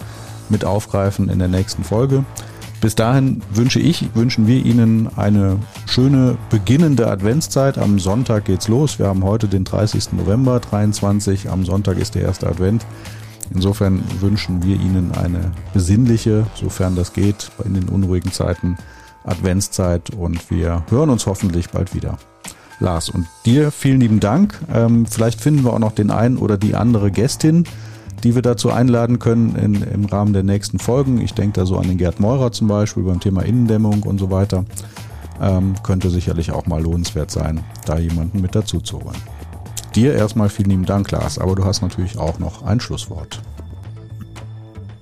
mit 0.50 0.66
aufgreifen 0.66 1.30
in 1.30 1.40
der 1.40 1.48
nächsten 1.48 1.84
Folge. 1.84 2.26
Bis 2.82 2.96
dahin 2.96 3.44
wünsche 3.54 3.80
ich, 3.80 4.10
wünschen 4.16 4.48
wir 4.48 4.66
Ihnen 4.66 5.08
eine 5.16 5.60
schöne 5.86 6.36
beginnende 6.50 7.08
Adventszeit. 7.12 7.78
Am 7.78 8.00
Sonntag 8.00 8.46
geht's 8.46 8.68
los. 8.68 8.98
Wir 8.98 9.06
haben 9.06 9.24
heute 9.24 9.48
den 9.48 9.64
30. 9.64 10.14
November 10.14 10.60
23. 10.60 11.48
Am 11.48 11.64
Sonntag 11.64 12.00
ist 12.00 12.16
der 12.16 12.24
erste 12.24 12.48
Advent. 12.48 12.84
Insofern 13.54 14.04
wünschen 14.20 14.64
wir 14.64 14.78
Ihnen 14.78 15.12
eine 15.12 15.52
besinnliche, 15.76 16.48
sofern 16.56 16.96
das 16.96 17.14
geht, 17.14 17.52
in 17.64 17.76
den 17.76 17.88
unruhigen 17.88 18.32
Zeiten 18.32 18.78
Adventszeit 19.24 20.10
und 20.10 20.50
wir 20.50 20.84
hören 20.90 21.12
uns 21.12 21.28
hoffentlich 21.28 21.70
bald 21.70 21.94
wieder. 21.94 22.18
Lars 22.80 23.10
und 23.10 23.28
dir 23.46 23.70
vielen 23.70 24.00
lieben 24.00 24.20
Dank. 24.20 24.60
Ähm, 24.74 25.06
vielleicht 25.06 25.40
finden 25.40 25.64
wir 25.64 25.74
auch 25.74 25.80
noch 25.80 25.92
den 25.92 26.10
einen 26.10 26.38
oder 26.38 26.58
die 26.58 26.74
andere 26.74 27.12
Gästin 27.12 27.66
die 28.24 28.36
wir 28.36 28.42
dazu 28.42 28.72
einladen 28.72 29.20
können 29.20 29.56
in, 29.56 29.84
im 29.84 30.06
Rahmen 30.06 30.34
der 30.34 30.44
nächsten 30.44 30.80
Folgen. 30.80 31.20
Ich 31.22 31.34
denke 31.34 31.60
da 31.60 31.66
so 31.66 31.78
an 31.78 31.88
den 31.88 31.98
Gerd 31.98 32.20
Meurer 32.20 32.52
zum 32.52 32.68
Beispiel 32.68 33.04
beim 33.04 33.20
Thema 33.20 33.42
Innendämmung 33.42 34.04
und 34.04 34.20
so 34.20 34.30
weiter. 34.30 34.66
Ähm, 35.42 35.76
könnte 35.84 36.10
sicherlich 36.10 36.52
auch 36.52 36.68
mal 36.68 36.82
lohnenswert 36.82 37.32
sein, 37.32 37.64
da 37.86 37.98
jemanden 37.98 38.42
mit 38.42 38.54
dazu 38.54 38.80
zu 38.80 39.02
holen. 39.02 39.18
Dir 39.96 40.14
erstmal 40.14 40.50
vielen 40.50 40.70
lieben 40.70 40.86
Dank, 40.86 41.10
Lars, 41.12 41.38
aber 41.38 41.56
du 41.56 41.66
hast 41.66 41.82
natürlich 41.82 42.18
auch 42.18 42.40
noch 42.40 42.64
ein 42.64 42.80
Schlusswort. 42.80 43.42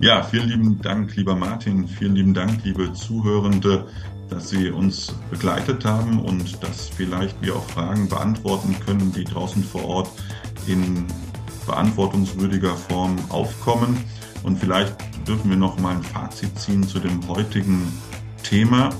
Ja, 0.00 0.22
vielen 0.22 0.48
lieben 0.48 0.80
Dank, 0.80 1.14
lieber 1.14 1.36
Martin. 1.36 1.86
Vielen 1.86 2.14
lieben 2.14 2.32
Dank, 2.32 2.64
liebe 2.64 2.92
Zuhörende, 2.94 3.84
dass 4.30 4.48
Sie 4.48 4.70
uns 4.70 5.14
begleitet 5.30 5.84
haben 5.84 6.20
und 6.20 6.62
dass 6.62 6.88
vielleicht 6.88 7.40
wir 7.42 7.54
auch 7.54 7.66
Fragen 7.66 8.08
beantworten 8.08 8.74
können, 8.86 9.12
die 9.12 9.24
draußen 9.24 9.62
vor 9.62 9.84
Ort 9.84 10.08
in 10.66 11.04
verantwortungswürdiger 11.70 12.76
Form 12.76 13.16
aufkommen. 13.28 14.04
Und 14.42 14.58
vielleicht 14.58 14.96
dürfen 15.26 15.50
wir 15.50 15.56
noch 15.56 15.78
mal 15.78 15.96
ein 15.96 16.02
Fazit 16.02 16.58
ziehen 16.58 16.86
zu 16.86 16.98
dem 16.98 17.26
heutigen 17.28 17.92
Thema. 18.42 18.90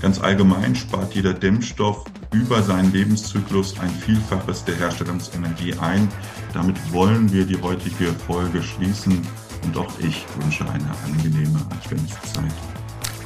Ganz 0.00 0.20
allgemein 0.20 0.74
spart 0.74 1.14
jeder 1.14 1.34
Dämmstoff 1.34 2.04
über 2.32 2.62
seinen 2.62 2.92
Lebenszyklus 2.92 3.78
ein 3.78 3.90
Vielfaches 3.90 4.64
der 4.64 4.76
Herstellungsenergie 4.76 5.74
ein. 5.74 6.08
Damit 6.52 6.76
wollen 6.92 7.32
wir 7.32 7.44
die 7.44 7.60
heutige 7.60 8.12
Folge 8.26 8.62
schließen 8.62 9.20
und 9.64 9.76
auch 9.76 9.92
ich 9.98 10.24
wünsche 10.40 10.64
eine 10.68 10.90
angenehme 11.04 11.60
Adventszeit. 11.70 12.52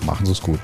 Machen 0.04 0.26
Sie 0.26 0.32
es 0.32 0.40
gut. 0.40 0.60